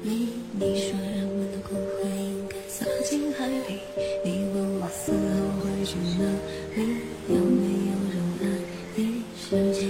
[0.04, 3.78] 砾你说人们的骨灰应该撒进海里。
[4.24, 5.16] 你问我死后
[5.60, 6.26] 会去哪
[6.74, 6.82] 里？
[7.28, 8.44] 有没有人爱
[8.96, 9.86] 你世界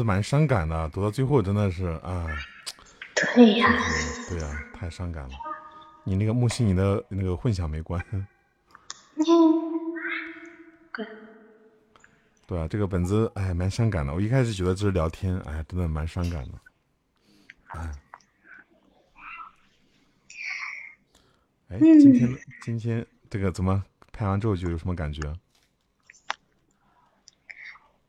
[0.00, 2.26] 子蛮伤感的，读到最后真的是啊，
[3.34, 3.68] 对呀、
[4.30, 5.34] 对呀、太伤感了。
[6.04, 8.02] 你那个木心，你的那个混响没关。
[12.46, 14.14] 对啊，这个本子哎蛮伤感的。
[14.14, 16.52] 我一开始觉得这是聊天，哎，真的蛮伤感的。
[17.66, 17.92] 哎，
[21.68, 25.20] 哎，今天今天这个怎么拍完之后就有什么感觉？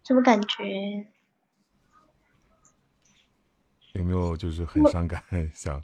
[0.05, 1.05] 什么感觉？
[3.93, 5.23] 有没有就是很伤感？
[5.53, 5.81] 想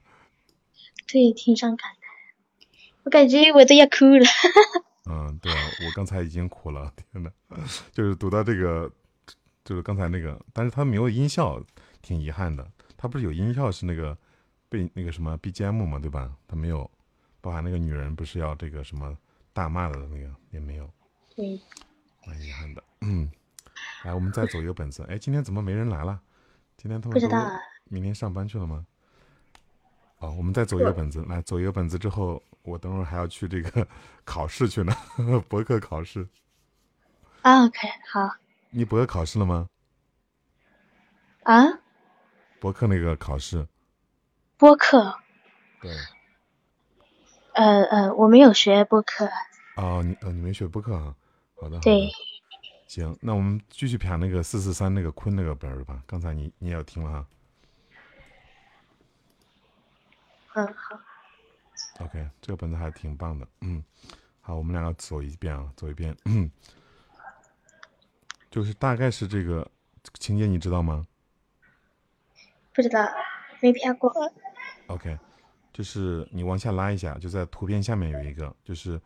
[1.08, 2.78] 对，挺伤感的。
[3.04, 4.26] 我感觉我都要哭了。
[5.10, 7.32] 嗯，对啊，我刚才已经哭了，天呐，
[7.94, 8.92] 就是读到这个，
[9.64, 11.64] 就是刚才那个，但是他没有音效，
[12.02, 12.70] 挺遗憾的。
[12.98, 14.18] 他不是有音效是那个
[14.68, 16.36] 被那个什么 BGM 嘛，对吧？
[16.46, 16.90] 他没有，
[17.40, 19.18] 包含那个女人不是要这个什么
[19.54, 20.90] 大骂的那个也没有，
[21.34, 21.60] 对，
[22.26, 22.84] 蛮遗憾的。
[23.00, 23.32] 嗯，
[24.04, 25.06] 来，我们再走一个本子。
[25.08, 26.20] 哎，今天怎么没人来了？
[26.76, 27.58] 今天他们都不知道啊
[27.90, 28.86] 明天上班去了吗？
[30.20, 33.88] 哦，我们再走一个本子，来走一个本子之后，我等会儿还要去这个
[34.26, 34.94] 考试去呢，
[35.48, 36.28] 博客考试。
[37.44, 38.36] 啊，OK，好
[38.72, 39.70] 你博客考试了吗？
[41.44, 41.64] 啊，
[42.60, 43.68] 博客那个考试，
[44.58, 45.16] 播客，
[45.82, 45.92] 对，
[47.54, 49.30] 呃呃，我没有学播客，
[49.78, 51.16] 哦，你呃你没学播客啊？
[51.56, 52.10] 好的，好的对，
[52.88, 56.04] 行，那我们继续盘那个四四三那个坤那个本儿吧。
[56.06, 57.26] 刚才你你也有听了哈
[60.58, 61.00] 嗯，好
[62.00, 63.84] ，？OK，这个本子还挺棒的，嗯，
[64.42, 66.50] 好，我们两个走一遍啊，走一遍，嗯，
[68.50, 69.70] 就是大概是这个
[70.16, 71.06] 情节你知道吗
[72.74, 73.08] 不知道，
[73.62, 74.12] 没飘过。
[74.88, 75.16] ？OK，
[75.72, 79.00] 就是你往下拉一下，就在图片下面有一个，就是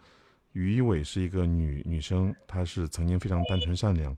[0.54, 4.16] 于一伟是一个女女生，她是曾经非常单纯善良，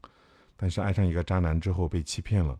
[0.56, 2.60] 但是爱上一个渣男之后被欺骗了，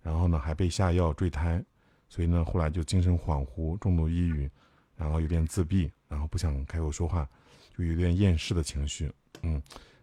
[0.00, 1.62] 然后呢还被下药坠胎，
[2.08, 4.50] 所以呢后来就精神恍惚、重度抑郁，
[4.96, 7.28] 然后有点自闭，然后不想开口说话，
[7.76, 9.12] 就有点厌世的情绪，
[9.42, 9.60] 嗯，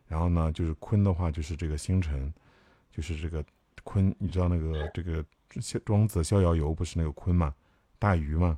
[0.07, 2.31] 然后呢就是坤的话就是这个星辰，
[2.91, 3.43] 就是这个
[3.83, 5.25] 坤，你知道那个这个
[5.85, 7.53] 庄子《逍遥游》不是那个坤嘛，
[7.99, 8.57] 大鱼嘛，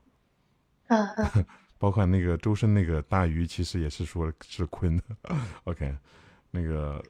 [0.87, 1.45] 嗯嗯，
[1.77, 5.03] 包括那个周深那个大鱼，其实也是说是坤的。
[5.65, 5.95] OK，
[6.51, 7.03] 那个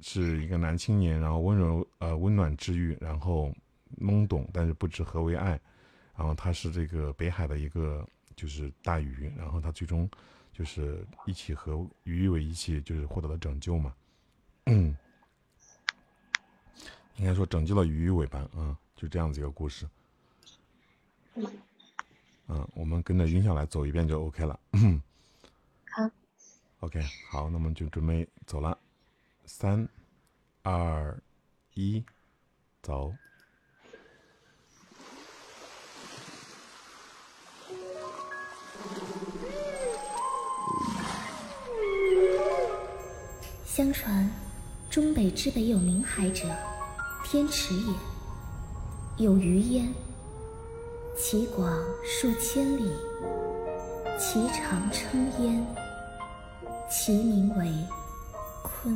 [0.00, 3.52] 是一个男青年，然后温柔呃温暖治愈，然后
[4.00, 5.60] 懵懂，但是不知何为爱。
[6.16, 8.06] 然后他是这个北海的一个
[8.36, 10.08] 就是大鱼，然后他最终
[10.52, 13.94] 就是一起和鱼鱼尾一起就是获得了拯救嘛。
[14.66, 14.96] 嗯，
[17.16, 19.88] 应该说拯救了鱼鱼尾吧，嗯，就这样子一个故事。
[22.48, 24.60] 嗯，我们跟着音效来走一遍就 OK 了。
[25.90, 26.10] 好
[26.80, 28.78] ，OK，好，那么就准备走了，
[29.46, 29.88] 三、
[30.62, 31.18] 二、
[31.74, 32.04] 一，
[32.82, 33.14] 走。
[43.74, 44.28] 相传，
[44.90, 46.44] 中北之北有冥海者，
[47.24, 47.94] 天池也。
[49.16, 49.88] 有鱼焉，
[51.16, 51.74] 其广
[52.04, 52.92] 数千里，
[54.18, 55.66] 其长称焉，
[56.90, 57.72] 其名为
[58.62, 58.94] 鲲。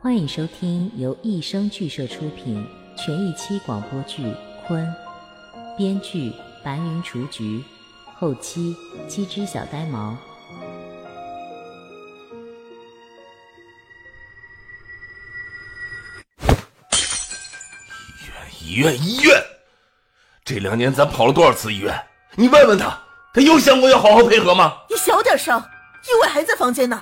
[0.00, 2.64] 欢迎收听由一生剧社出品
[2.96, 4.22] 全一期广播剧
[4.68, 4.86] 《鲲》，
[5.76, 6.32] 编剧
[6.62, 7.60] 白云雏菊。
[8.20, 8.76] 后期，
[9.06, 10.16] 七只小呆毛。
[18.60, 19.40] 医院，医院，医院！
[20.44, 21.96] 这两年咱跑了多少次医院？
[22.34, 22.98] 你问问他，
[23.32, 24.76] 他有想过要好好配合吗？
[24.90, 27.00] 你小点声，意外还在房间呢。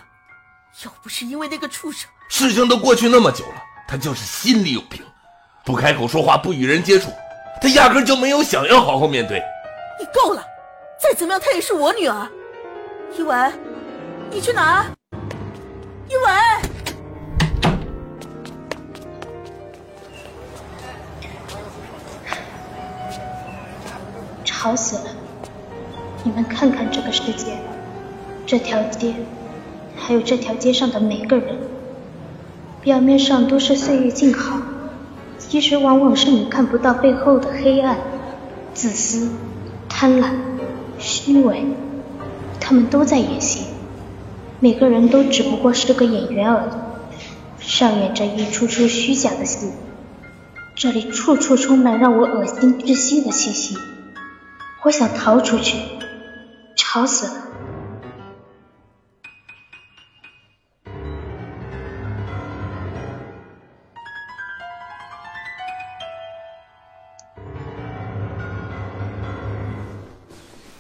[0.85, 5.01] 要不是因为那个畜生，事情都过去那么久了，他就是心里有病，
[5.65, 7.11] 不开口说话，不与人接触，
[7.63, 9.43] 他压根就没有想要好好面对。
[9.99, 10.45] 你够了！
[10.99, 12.27] 再怎么样，她也是我女儿。
[13.17, 13.53] 一文，
[14.31, 14.87] 你去哪儿？
[16.09, 16.35] 一文，
[24.45, 25.11] 吵死了！
[26.25, 27.59] 你们看看这个世界，
[28.47, 29.15] 这条街，
[29.97, 31.59] 还有这条街上的每个人，
[32.81, 34.61] 表面上都是岁月静好，
[35.39, 37.99] 其实往往是你看不到背后的黑暗、
[38.73, 39.31] 自私、
[39.89, 40.56] 贪婪。
[40.99, 41.65] 虚伪，
[42.61, 43.65] 他们都在演戏，
[44.61, 46.71] 每个人都只不过是个演员而已，
[47.59, 49.71] 上演着一出出虚假的戏。
[50.75, 53.77] 这里处处充满让我恶心窒息的气息，
[54.85, 55.79] 我想逃出去，
[56.77, 57.46] 吵死了。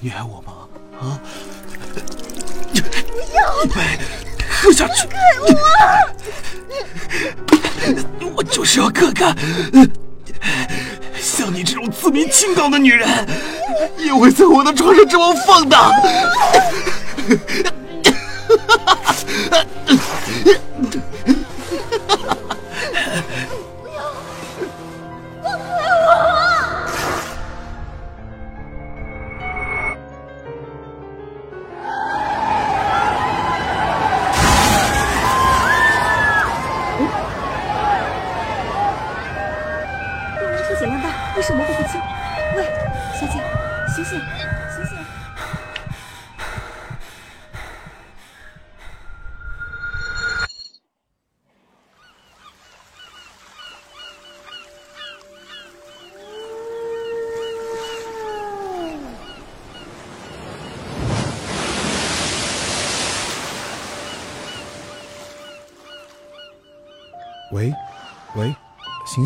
[0.06, 0.52] 你爱我吗？
[1.00, 1.18] 啊！
[2.72, 2.78] 不
[3.34, 3.64] 要！
[3.64, 3.74] 一杯，
[4.48, 5.04] 喝下去！
[5.08, 5.50] 开我！
[8.36, 9.36] 我就是要看看，
[11.20, 13.08] 像你这种自命清高的女人，
[13.98, 15.90] 也会在我的床上这么放荡。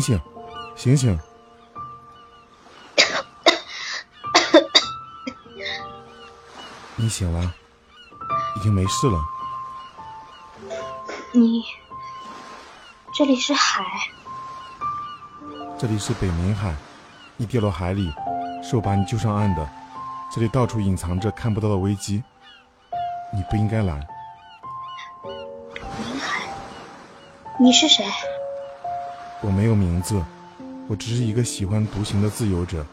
[0.01, 0.19] 醒
[0.75, 1.19] 醒，醒醒！
[6.97, 7.53] 你醒了，
[8.57, 9.17] 已经没事了。
[11.33, 11.63] 你，
[13.13, 13.83] 这里是海，
[15.77, 16.75] 这里是北冥海，
[17.37, 18.11] 你掉落海里，
[18.63, 19.69] 是我把你救上岸的。
[20.33, 22.23] 这里到处隐藏着看不到的危机，
[23.33, 24.07] 你不应该来。
[27.59, 28.05] 你是谁？
[29.43, 30.21] 我没有名字，
[30.87, 32.85] 我只是一个喜欢独行的自由者，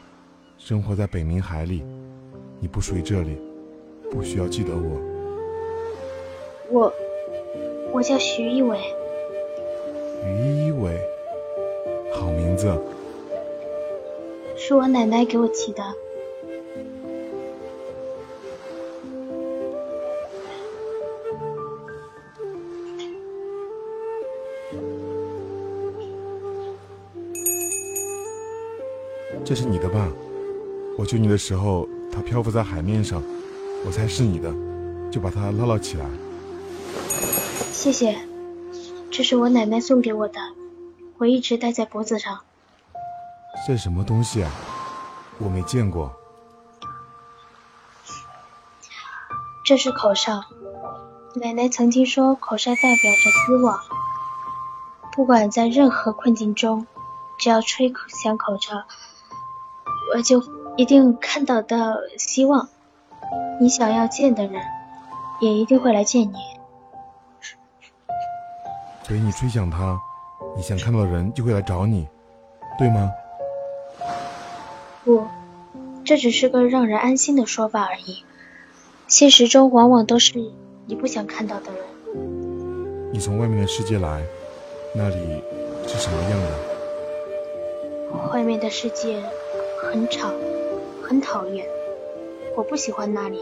[0.56, 1.84] 生活在北冥海里。
[2.58, 3.38] 你不属于这里，
[4.10, 5.00] 不需要记得我。
[6.70, 6.92] 我，
[7.92, 8.78] 我叫徐一伟。
[10.22, 10.98] 徐一伟，
[12.14, 12.66] 好名字。
[14.56, 15.82] 是我奶奶给我起的。
[29.48, 30.06] 这是你的吧？
[30.98, 33.22] 我救你的时候，它漂浮在海面上，
[33.86, 34.52] 我猜是你的，
[35.10, 36.04] 就把它捞了起来。
[37.72, 38.18] 谢谢，
[39.10, 40.38] 这是我奶奶送给我的，
[41.16, 42.40] 我一直戴在脖子上。
[43.66, 44.52] 这什么东西啊？
[45.38, 46.12] 我没见过。
[49.64, 50.44] 这是口哨，
[51.36, 53.80] 奶奶曾经说口哨代表着希望，
[55.16, 56.86] 不管在任何困境中，
[57.38, 58.84] 只要吹响口哨，
[60.15, 60.43] 我就
[60.77, 62.69] 一定看到到希望。
[63.60, 64.62] 你想要见的人，
[65.40, 66.36] 也一定会来见你。
[69.02, 69.98] 所以你吹响它，
[70.56, 72.06] 你想看到的人就会来找你，
[72.78, 73.10] 对吗？
[75.05, 75.27] 不，
[76.05, 78.24] 这只是个让人安心的说法而已。
[79.06, 80.39] 现实中往往都是
[80.86, 83.12] 你不想看到的人。
[83.12, 84.23] 你从外面的世界来，
[84.94, 85.43] 那里
[85.86, 86.47] 是什么样的？
[88.32, 89.23] 外面的世界
[89.82, 90.32] 很吵，
[91.02, 91.66] 很讨厌，
[92.56, 93.38] 我不喜欢那里。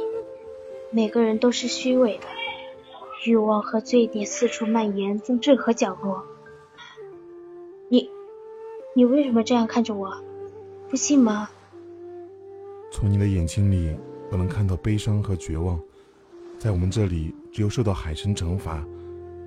[0.90, 2.24] 每个人都是虚伪的，
[3.24, 6.22] 欲望和罪孽四处蔓延，从任何角落。
[7.88, 8.10] 你，
[8.94, 10.16] 你为什么这样看着我？
[10.88, 11.48] 不信吗？
[12.92, 13.96] 从你的眼睛里。
[14.28, 15.80] 我能看到悲伤和绝望，
[16.58, 18.84] 在我们这里，只有受到海神惩罚，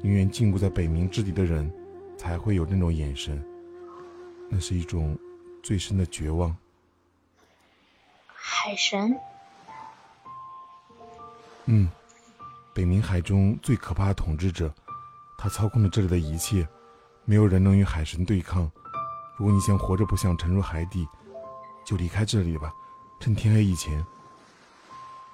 [0.02, 1.70] 宁愿禁锢在北冥之底的人，
[2.16, 3.44] 才会有那种眼神。
[4.48, 5.18] 那是一种
[5.62, 6.56] 最深的绝望。
[8.42, 9.20] 海神？
[11.66, 11.90] 嗯，
[12.74, 14.74] 北冥海中最可怕的统治者，
[15.38, 16.68] 他操控着这里的一切，
[17.26, 18.72] 没有人能与海神对抗。
[19.38, 21.08] 如果你想活着不想沉入海底，
[21.86, 22.74] 就离开这里吧，
[23.20, 24.04] 趁天黑以前。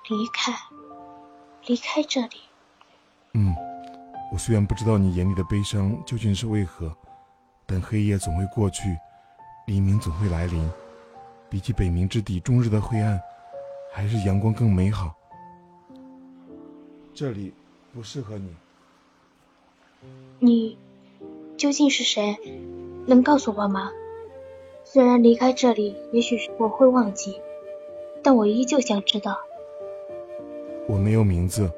[0.10, 0.52] 离开，
[1.68, 2.42] 离开这里。
[3.34, 3.56] 嗯，
[4.32, 6.96] 我虽然不知道你眼里的悲伤究竟是为何，
[7.66, 8.98] 但黑夜总会过去，
[9.68, 10.70] 黎明总会来临。
[11.50, 13.20] 比起北冥之地终日的灰暗，
[13.92, 15.16] 还是阳光更美好。
[17.14, 17.54] 这里
[17.94, 18.56] 不适合你。
[20.40, 20.78] 你
[21.58, 22.38] 究竟是谁？
[23.08, 23.92] 能告诉我吗？
[24.84, 27.40] 虽然离开这里，也许我会忘记，
[28.22, 29.38] 但我依旧想知道。
[30.88, 31.72] 我没有名字，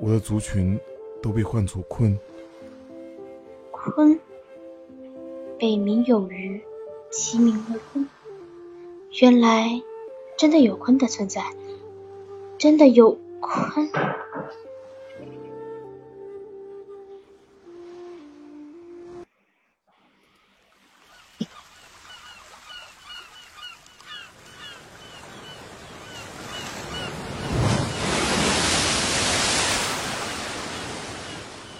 [0.00, 0.78] 我的族群
[1.22, 2.16] 都被唤作鲲。
[3.72, 4.18] 鲲，
[5.58, 6.62] 北冥有鱼，
[7.10, 8.06] 其名为鲲。
[9.20, 9.82] 原来
[10.36, 11.42] 真的有鲲的存在，
[12.56, 13.88] 真的有鲲。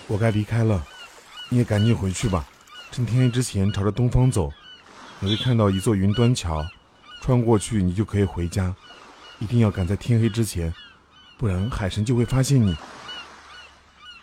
[0.08, 0.84] 我该离开了，
[1.50, 2.48] 你也赶紧回去吧。
[2.90, 4.50] 趁天黑之前，朝着东方走，
[5.20, 6.64] 你会看到一座云端桥，
[7.20, 8.74] 穿过去你就可以回家。
[9.38, 10.74] 一定要赶在天黑之前，
[11.36, 12.76] 不然海神就会发现你。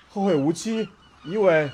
[0.10, 0.90] 后会无期，
[1.24, 1.72] 一伟。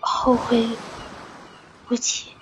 [0.00, 0.68] 后会
[1.88, 2.35] 无期。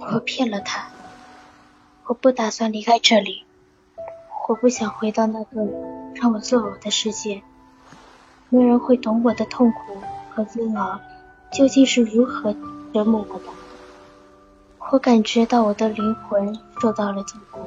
[0.00, 0.88] 我骗了他，
[2.06, 3.44] 我不打算离开这里，
[4.48, 5.60] 我不想回到那个
[6.14, 7.42] 让我作呕的世界。
[8.48, 9.98] 没人会懂我的痛苦
[10.30, 10.98] 和煎熬
[11.52, 12.52] 究竟是如何
[12.92, 13.44] 折磨我的。
[14.90, 17.58] 我感觉到我的灵魂受到了禁锢。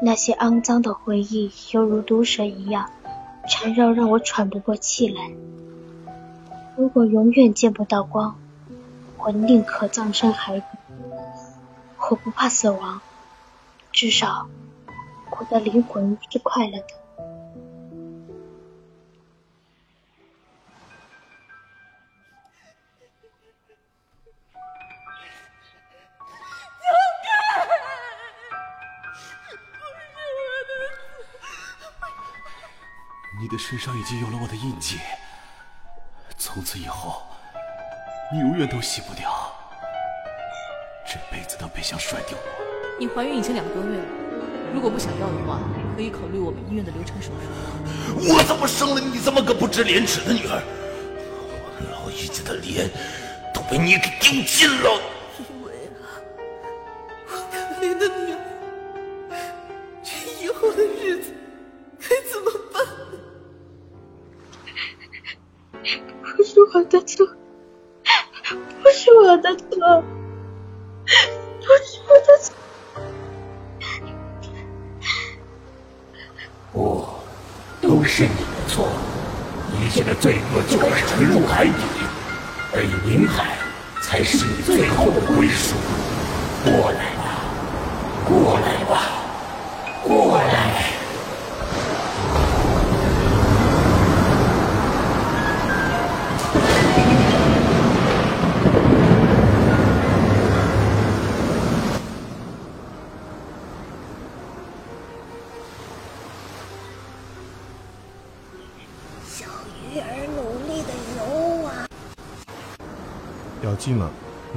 [0.00, 2.90] 那些肮脏的回忆，犹如毒蛇一样
[3.48, 5.30] 缠绕，让我喘不过气来。
[6.76, 8.36] 如果永远见不到光，
[9.18, 10.66] 我宁可葬身海底。
[12.08, 13.00] 我不怕死亡，
[13.90, 14.48] 至少
[15.30, 16.86] 我的灵魂是快乐的。
[33.40, 35.00] 你的身上已经有了我的印记，
[36.38, 37.22] 从此以后，
[38.32, 39.52] 你永远都洗不掉，
[41.16, 42.98] 这辈子都别想甩掉我。
[43.00, 44.04] 你怀孕已经两个多月了，
[44.74, 45.60] 如果不想要的话，
[45.96, 48.34] 可以考虑我们医院的流产手术。
[48.34, 50.62] 我怎么生了你这么个不知廉耻的女儿？
[51.48, 52.90] 我老姨家的脸
[53.54, 55.00] 都被你给丢尽了。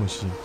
[0.10, 0.39] 是。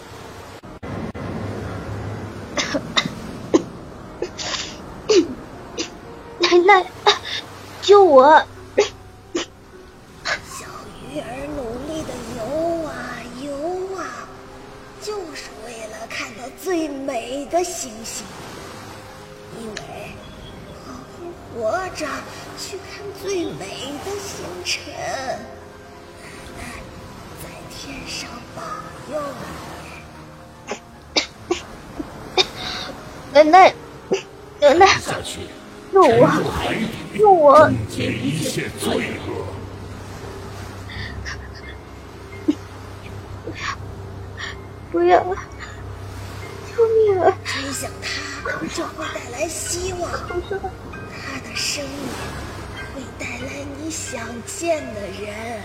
[46.76, 47.32] 救命啊！
[47.44, 50.10] 追向他，就会带来希望。
[50.10, 52.08] 他的生命
[52.94, 55.62] 会带来你想见的人。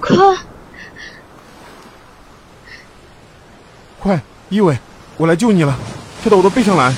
[0.00, 0.36] 快！
[4.00, 4.78] 快，一伟，
[5.18, 5.78] 我来救你了，
[6.22, 6.94] 跳到我的背上来！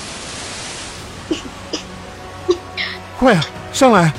[3.23, 3.41] 快呀、
[3.73, 4.13] 上来！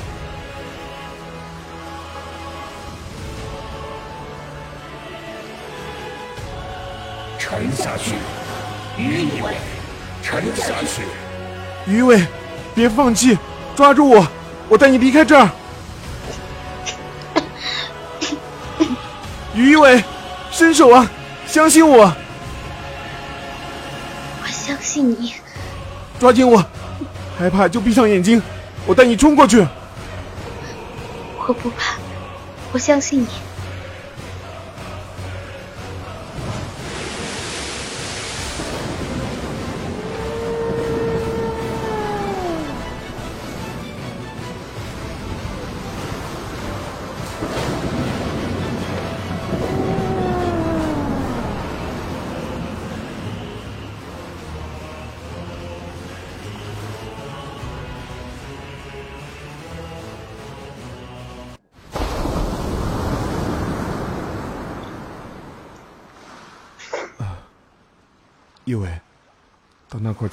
[7.38, 8.14] 沉下去，
[8.96, 9.56] 于一伟，
[10.22, 11.02] 沉下去。
[11.86, 12.26] 于伟，
[12.74, 13.36] 别放弃，
[13.76, 14.26] 抓住我，
[14.70, 15.50] 我带你离开这儿。
[19.54, 20.02] 于一伟，
[20.50, 21.06] 伸手啊，
[21.46, 22.10] 相信我，
[24.42, 25.34] 我相信你。
[26.18, 26.64] 抓紧我，
[27.38, 28.40] 害怕就闭上眼睛，
[28.86, 29.66] 我带你冲过去。
[31.46, 31.96] 我不怕，
[32.72, 33.28] 我相信你。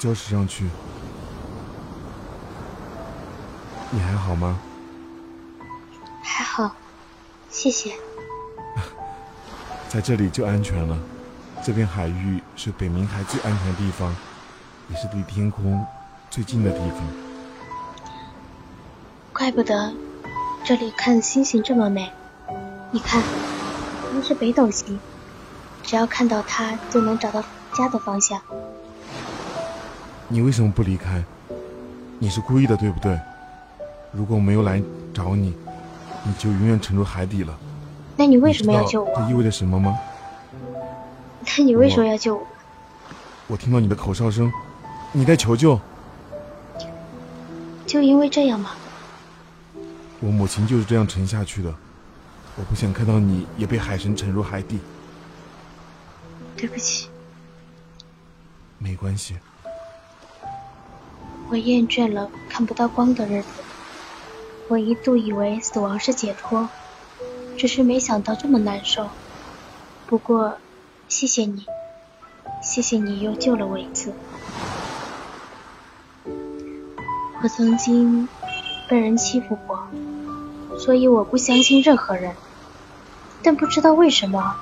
[0.02, 0.68] 礁石上去。
[3.92, 4.58] 你还好吗？
[6.24, 6.74] 还好，
[7.48, 7.92] 谢谢。
[9.88, 10.98] 在这里就安全了。
[11.62, 14.12] 这片海域是北冥海最安全的地方，
[14.88, 15.86] 也是离天空
[16.28, 16.98] 最近的地方。
[19.32, 19.94] 怪不得
[20.64, 22.10] 这里看星星这么美。
[22.90, 23.22] 你看，
[24.12, 24.98] 那是北斗星，
[25.84, 27.40] 只要看到它就能找到
[27.72, 28.42] 家的方向。
[30.32, 31.22] 你为什么不离开？
[32.18, 33.20] 你是故意的，对不对？
[34.12, 34.82] 如果我没有来
[35.12, 35.54] 找你，
[36.24, 37.54] 你就永远沉入海底了。
[38.16, 39.14] 那你为什么要救我？
[39.14, 39.94] 这意味着什么吗？
[41.44, 42.46] 那你为什么要救我？
[43.46, 44.50] 我听到你的口哨声，
[45.12, 45.78] 你在求救。
[47.86, 48.70] 就因为这样吗？
[50.20, 51.74] 我母亲就是这样沉下去的。
[52.56, 54.78] 我不想看到你也被海神沉入海底。
[56.56, 57.10] 对不起，
[58.78, 59.36] 没关系，
[61.52, 63.48] 我厌倦了看不到光的日子。
[64.68, 66.66] 我一度以为死亡是解脱，
[67.58, 69.10] 只是没想到这么难受。
[70.06, 70.54] 不过，
[71.10, 71.66] 谢谢你，
[72.62, 74.14] 谢谢你又救了我一次。
[77.42, 78.26] 我曾经
[78.88, 79.78] 被人欺负过，
[80.78, 82.34] 所以我不相信任何人。
[83.42, 84.56] 但不知道为什么，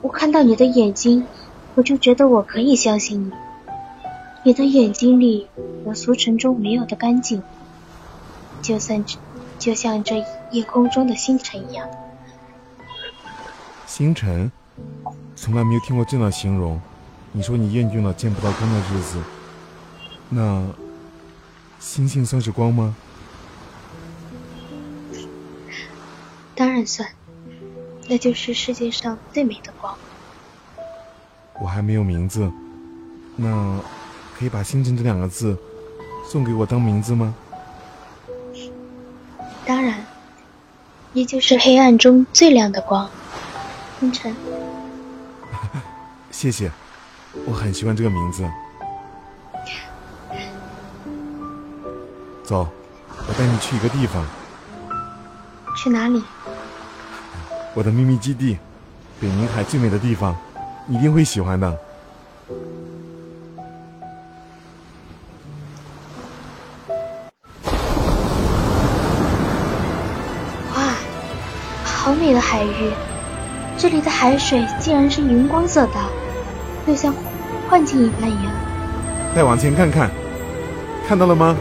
[0.00, 1.26] 我看到你的眼睛，
[1.74, 3.32] 我就觉得我可以相信你。
[4.44, 5.46] 你的眼睛里
[5.86, 7.42] 有俗尘中没有的干净，
[8.60, 9.04] 就算
[9.58, 11.88] 就像这夜空中的星辰一样。
[13.86, 14.50] 星辰，
[15.36, 16.80] 从来没有听过这样的形容。
[17.30, 19.22] 你说你厌倦了见不到光的日子，
[20.28, 20.66] 那
[21.78, 22.96] 星星算是光吗？
[26.56, 27.08] 当然算，
[28.08, 29.96] 那就是世界上最美的光。
[31.60, 32.50] 我还没有名字，
[33.36, 33.80] 那
[34.42, 35.56] 可以把“星辰”这两个字
[36.28, 37.32] 送给我当名字吗？
[39.64, 40.04] 当然，
[41.12, 43.08] 你就是黑暗中最亮的光，
[44.00, 44.34] 星辰。
[46.32, 46.68] 谢谢，
[47.46, 48.44] 我很喜欢这个名字。
[52.42, 52.66] 走，
[53.28, 54.26] 我带你去一个地方。
[55.76, 56.20] 去哪里？
[57.74, 58.58] 我的秘密基地，
[59.20, 60.34] 北冥海最美的地方，
[60.88, 61.78] 你一定会喜欢的。
[72.02, 72.90] 好美的海域！
[73.78, 75.92] 这里的海水竟然是荧光色的，
[76.84, 77.14] 就像
[77.70, 78.52] 幻境一般一样。
[79.36, 80.10] 再往前看看，
[81.06, 81.56] 看到了吗？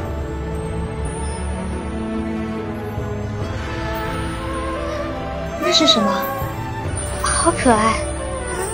[5.61, 6.11] 那是什么？
[7.21, 7.93] 好可爱！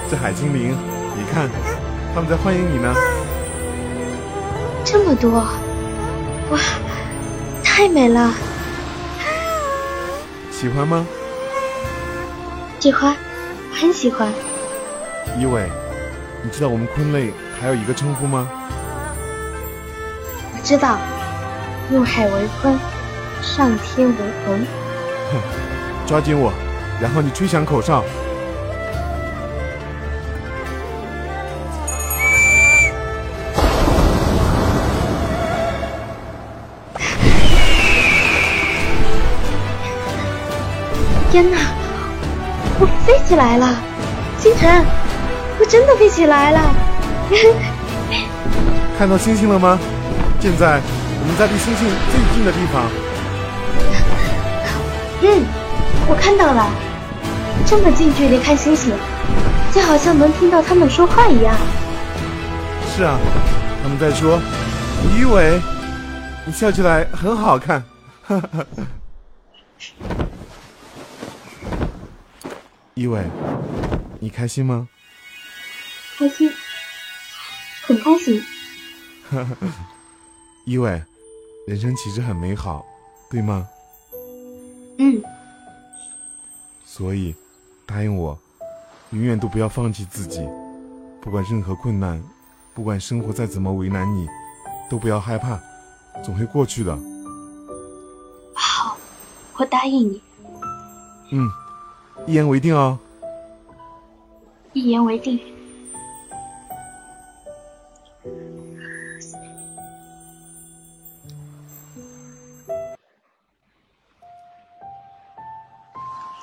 [0.10, 0.74] 这海精灵，
[1.18, 1.50] 你看，
[2.16, 2.96] 他们在欢迎你呢。
[4.86, 5.32] 这么多，
[6.50, 6.58] 哇，
[7.62, 8.34] 太美了！
[10.50, 11.06] 喜欢吗？
[12.80, 13.14] 喜欢，
[13.74, 14.32] 很喜欢。
[15.38, 15.70] 一伟，
[16.42, 18.48] 你知道我们昆类还有一个称呼吗？
[20.54, 20.98] 我知道，
[21.92, 22.78] 入海为鲲，
[23.42, 24.66] 上天为鹏。
[25.34, 25.42] 哼，
[26.06, 26.54] 抓紧我！
[27.02, 28.04] 然后你吹响口哨。
[41.30, 41.58] 天哪，
[42.80, 43.76] 我飞起来了！
[44.38, 44.86] 星辰，
[45.60, 46.76] 我真的飞起来了！
[48.98, 49.80] 看到星星了吗？
[50.40, 50.80] 现在
[51.20, 52.84] 我们在离星星最近的地方。
[55.22, 55.44] 嗯，
[56.08, 56.70] 我看到了。
[57.66, 58.94] 这么近距离看星星，
[59.74, 61.56] 就好像能听到他们说话一样。
[62.96, 63.18] 是啊，
[63.82, 64.40] 他们在说
[65.18, 65.60] ：“于伟，
[66.46, 67.84] 你笑起来很好看。”
[68.26, 68.64] 哈哈。
[72.98, 73.24] 一伟，
[74.20, 74.90] 你开心吗？
[76.18, 76.52] 开心，
[77.84, 78.42] 很开心。
[79.30, 79.56] 哈哈，
[80.66, 81.04] 一伟，
[81.68, 82.84] 人生其实很美好，
[83.30, 83.68] 对吗？
[84.98, 85.22] 嗯。
[86.84, 87.36] 所以。
[87.86, 88.38] 答应我，
[89.12, 90.46] 永远都不要放弃自己，
[91.22, 92.22] 不管任何困难，
[92.74, 94.28] 不管生活再怎么为难你，
[94.90, 95.58] 都不要害怕，
[96.26, 96.98] 总会过去的。
[98.54, 98.98] 好，
[99.56, 100.22] 我答应你。
[101.32, 101.48] 嗯，
[102.28, 103.00] 一言为定哦。
[104.74, 105.40] 一言为定。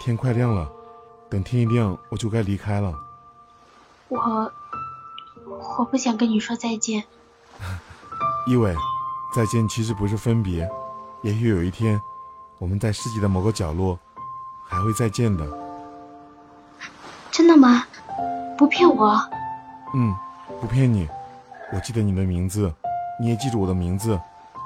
[0.01, 0.73] 天快亮了。
[1.29, 2.95] 等天一亮，我就该离开了。
[4.09, 4.53] 我
[5.79, 7.05] 我不想跟你说再见。
[8.47, 8.75] 一伟，
[9.35, 10.67] 再见其实不是分别，
[11.23, 12.01] 也许有一天，
[12.59, 13.99] 我们在世界的某个角落
[14.67, 15.64] 还会再见的。
[18.57, 19.21] 不骗我。
[19.95, 20.15] 嗯，
[20.61, 21.09] 不骗你。
[21.73, 22.73] 我记得你的名字，
[23.21, 24.19] 你也记住我的名字。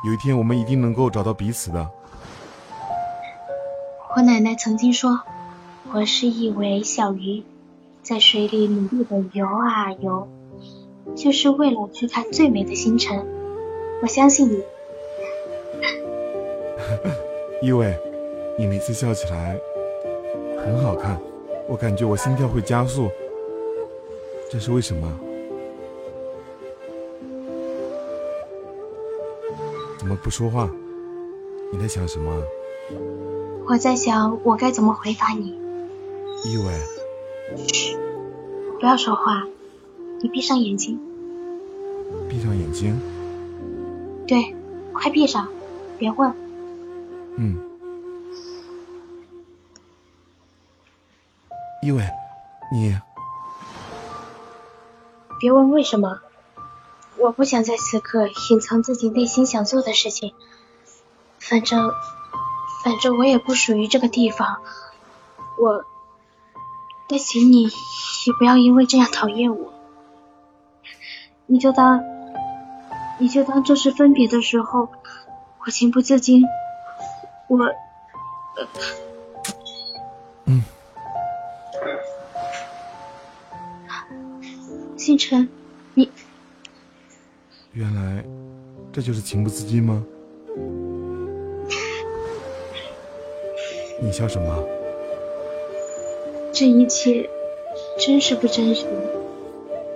[0.04, 1.88] 有一天，我们一定能够找到彼此的。
[4.16, 5.20] 我奶奶曾经说。
[5.90, 7.44] 我是一尾小鱼，
[8.02, 10.28] 在水里努力的游啊游，
[11.16, 13.26] 就是为了去看最美的星辰。
[14.02, 14.62] 我相信你，
[17.66, 17.98] 一伟，
[18.58, 19.56] 你每次笑起来
[20.62, 21.18] 很好看，
[21.66, 23.08] 我感觉我心跳会加速，
[24.50, 25.06] 这是为什么？
[29.98, 30.70] 怎么不说话？
[31.70, 32.42] 你在想什么？
[33.66, 35.58] 我在想我该怎么回答你。
[36.44, 36.64] 一伟，
[37.66, 37.98] 嘘，
[38.80, 39.46] 不要说话，
[40.22, 40.98] 你闭上眼睛。
[42.26, 42.98] 闭上眼睛。
[44.26, 44.54] 对，
[44.94, 45.46] 快闭上，
[45.98, 46.32] 别问。
[47.36, 47.58] 嗯。
[51.82, 52.02] 一伟，
[52.72, 52.96] 你
[55.38, 56.20] 别问为什么，
[57.16, 60.34] 我不想在此刻隐藏自己内心想做的事情。
[61.38, 61.92] 反正，
[62.84, 64.58] 反正我也不属于这个地方，
[65.58, 65.84] 我。
[67.10, 69.72] 但请你也不要因为这样讨厌我，
[71.46, 72.04] 你就当
[73.18, 74.90] 你就当这是分别的时候，
[75.64, 76.44] 我情不自禁，
[77.48, 78.68] 我，呃，
[85.08, 85.48] 星辰，
[85.94, 86.10] 你
[87.72, 88.22] 原来
[88.92, 90.04] 这就是情不自禁吗？
[94.02, 94.68] 你笑什么？
[96.52, 97.26] 这一切
[97.98, 98.84] 真实不真实，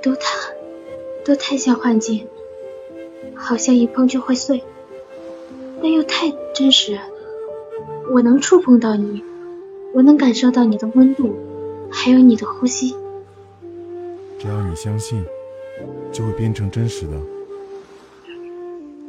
[0.00, 0.22] 都太
[1.26, 2.26] 都太像幻境，
[3.34, 4.64] 好像一碰就会碎，
[5.82, 6.98] 但又太真实。
[8.10, 9.22] 我能触碰到你，
[9.92, 11.34] 我能感受到你的温度，
[11.90, 12.96] 还有你的呼吸。
[14.72, 15.22] 你相信，
[16.10, 17.20] 就会变成真实的。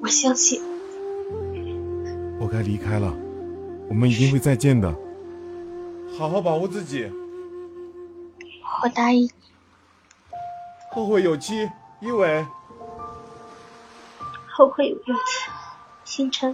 [0.02, 0.62] 我相信。
[2.38, 3.16] 我该离开了，
[3.88, 4.94] 我们一定会再见的。
[6.18, 7.10] 好好保护自己。
[8.84, 9.32] 我答应你。
[10.92, 11.70] 后会有期，
[12.02, 12.46] 一伟。
[14.50, 15.50] 后会有期，
[16.04, 16.54] 星辰。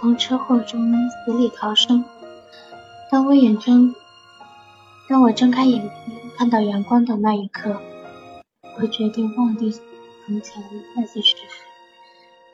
[0.00, 2.04] 从车祸中死里逃生。
[3.10, 3.94] 当我眼睁，
[5.08, 7.76] 当我睁开眼睛看到阳光的那一刻，
[8.80, 10.62] 我决定忘记从前
[10.94, 11.36] 那些事，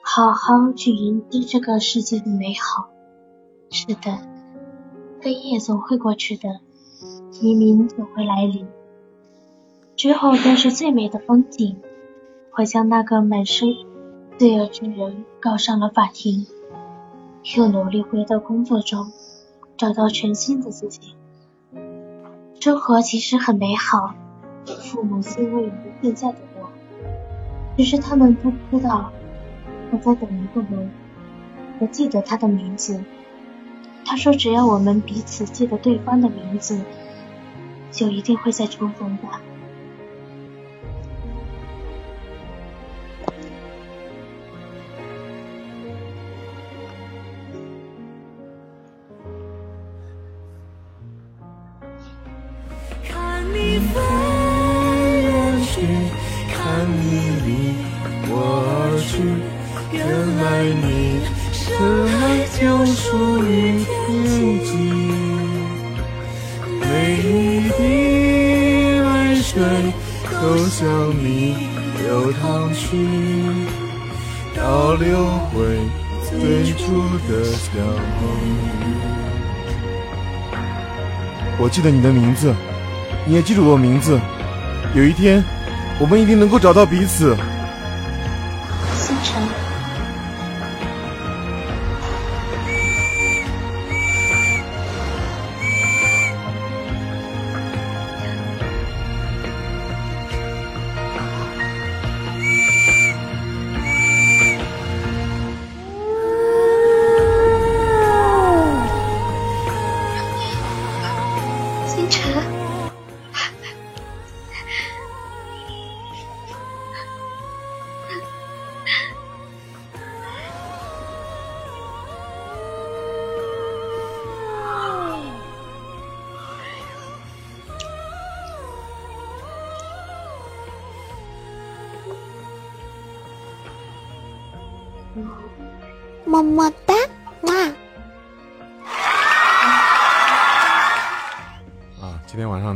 [0.01, 2.89] 好好去迎接这个世界的美好。
[3.71, 4.19] 是的，
[5.21, 6.61] 黑夜总会过去的，
[7.43, 8.67] 黎明总会来临，
[9.97, 11.81] 之后便是最美的风景。
[12.57, 13.69] 我将那个满身
[14.39, 16.47] 罪恶之人告上了法庭。
[17.53, 19.13] 又努力回到工作中，
[19.77, 21.15] 找到全新的自己。
[22.59, 24.15] 生活其实很美好，
[24.65, 25.73] 父母欣慰于
[26.03, 26.71] 现在的我，
[27.77, 29.13] 只是他们不知道
[29.93, 30.91] 我在等一个人。
[31.81, 33.05] 我记得他的名字，
[34.07, 36.81] 他说只要我们彼此记得对方的名字，
[37.91, 39.23] 就一定会再重逢的。
[81.75, 82.55] 记得你的名字，
[83.27, 84.17] 你也记住我名字。
[84.95, 85.43] 有一天，
[85.99, 87.37] 我们一定能够找到彼此。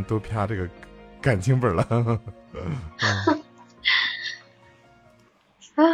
[0.09, 0.69] 都啪这个
[1.21, 1.85] 感情本了。
[5.77, 5.85] 啊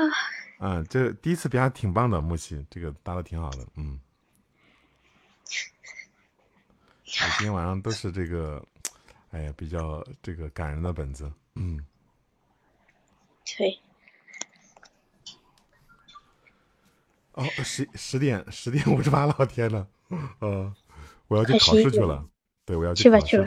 [0.58, 4.00] 啊，这第一次啪挺棒的，木西，这个搭的挺好的，嗯。
[7.04, 8.64] 今天晚上都是这个，
[9.30, 11.84] 哎呀，比较这个感人的本子，嗯。
[13.44, 13.78] 对。
[17.32, 19.86] 哦，十十点十点五十八了，天呐，
[20.38, 20.74] 呃，
[21.28, 22.26] 我要去考试去了。
[22.64, 23.46] 对，我要去考试去了。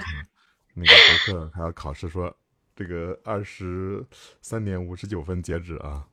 [0.80, 2.38] 那个博客还要考试，说
[2.76, 4.06] 这个二十
[4.44, 6.08] 三点五十九分截止啊。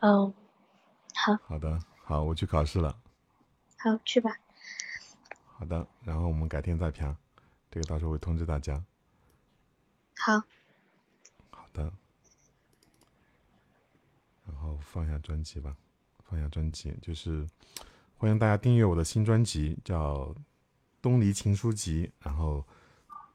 [0.00, 0.32] 哦，
[1.14, 2.98] 好，好的，好，我去考试了。
[3.76, 4.30] 好，去吧。
[5.44, 7.14] 好的，然后我们改天再评，
[7.70, 8.82] 这个到时候会通知大家。
[10.16, 10.42] 好，
[11.50, 11.92] 好的，
[14.46, 15.76] 然后放下专辑吧，
[16.24, 17.46] 放下专辑，就是
[18.16, 20.24] 欢迎大家订阅我的新专辑，叫
[21.02, 22.64] 《东篱情书集》，然后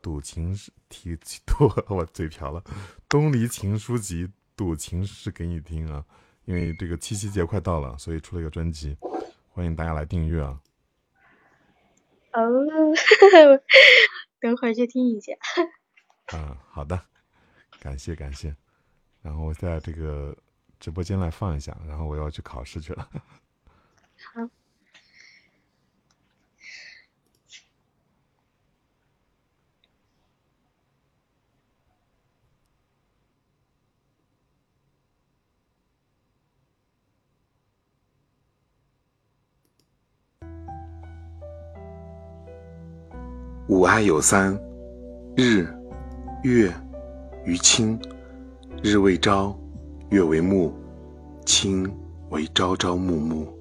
[0.02, 2.62] 赌情是题赌， 我嘴瓢了，
[3.10, 6.06] 《东篱情书集》赌情是给你听啊，
[6.46, 8.96] 因为这个七夕节快到了，所以出了一个专辑，
[9.50, 10.62] 欢迎大家来订阅啊。
[12.34, 12.42] 哦，
[14.40, 15.34] 等会儿去听一下。
[16.34, 17.02] 嗯，好的，
[17.80, 18.56] 感谢感谢，
[19.22, 20.38] 然后我在这个
[20.80, 23.10] 直播间来放一下，然后我要去考试去了。
[24.34, 24.50] 好。
[43.68, 44.56] 吾爱有三：
[45.36, 45.68] 日、
[46.44, 46.72] 月
[47.46, 48.00] 与卿。
[48.84, 49.58] 日为朝，
[50.12, 50.72] 月为暮，
[51.48, 51.92] 卿
[52.30, 53.52] 为朝朝暮暮。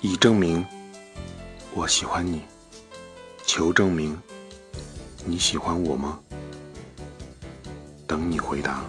[0.00, 0.66] 以证明
[1.72, 2.42] 我喜欢你，
[3.46, 4.18] 求证明
[5.24, 6.18] 你喜欢我吗？
[8.08, 8.82] 等你回答。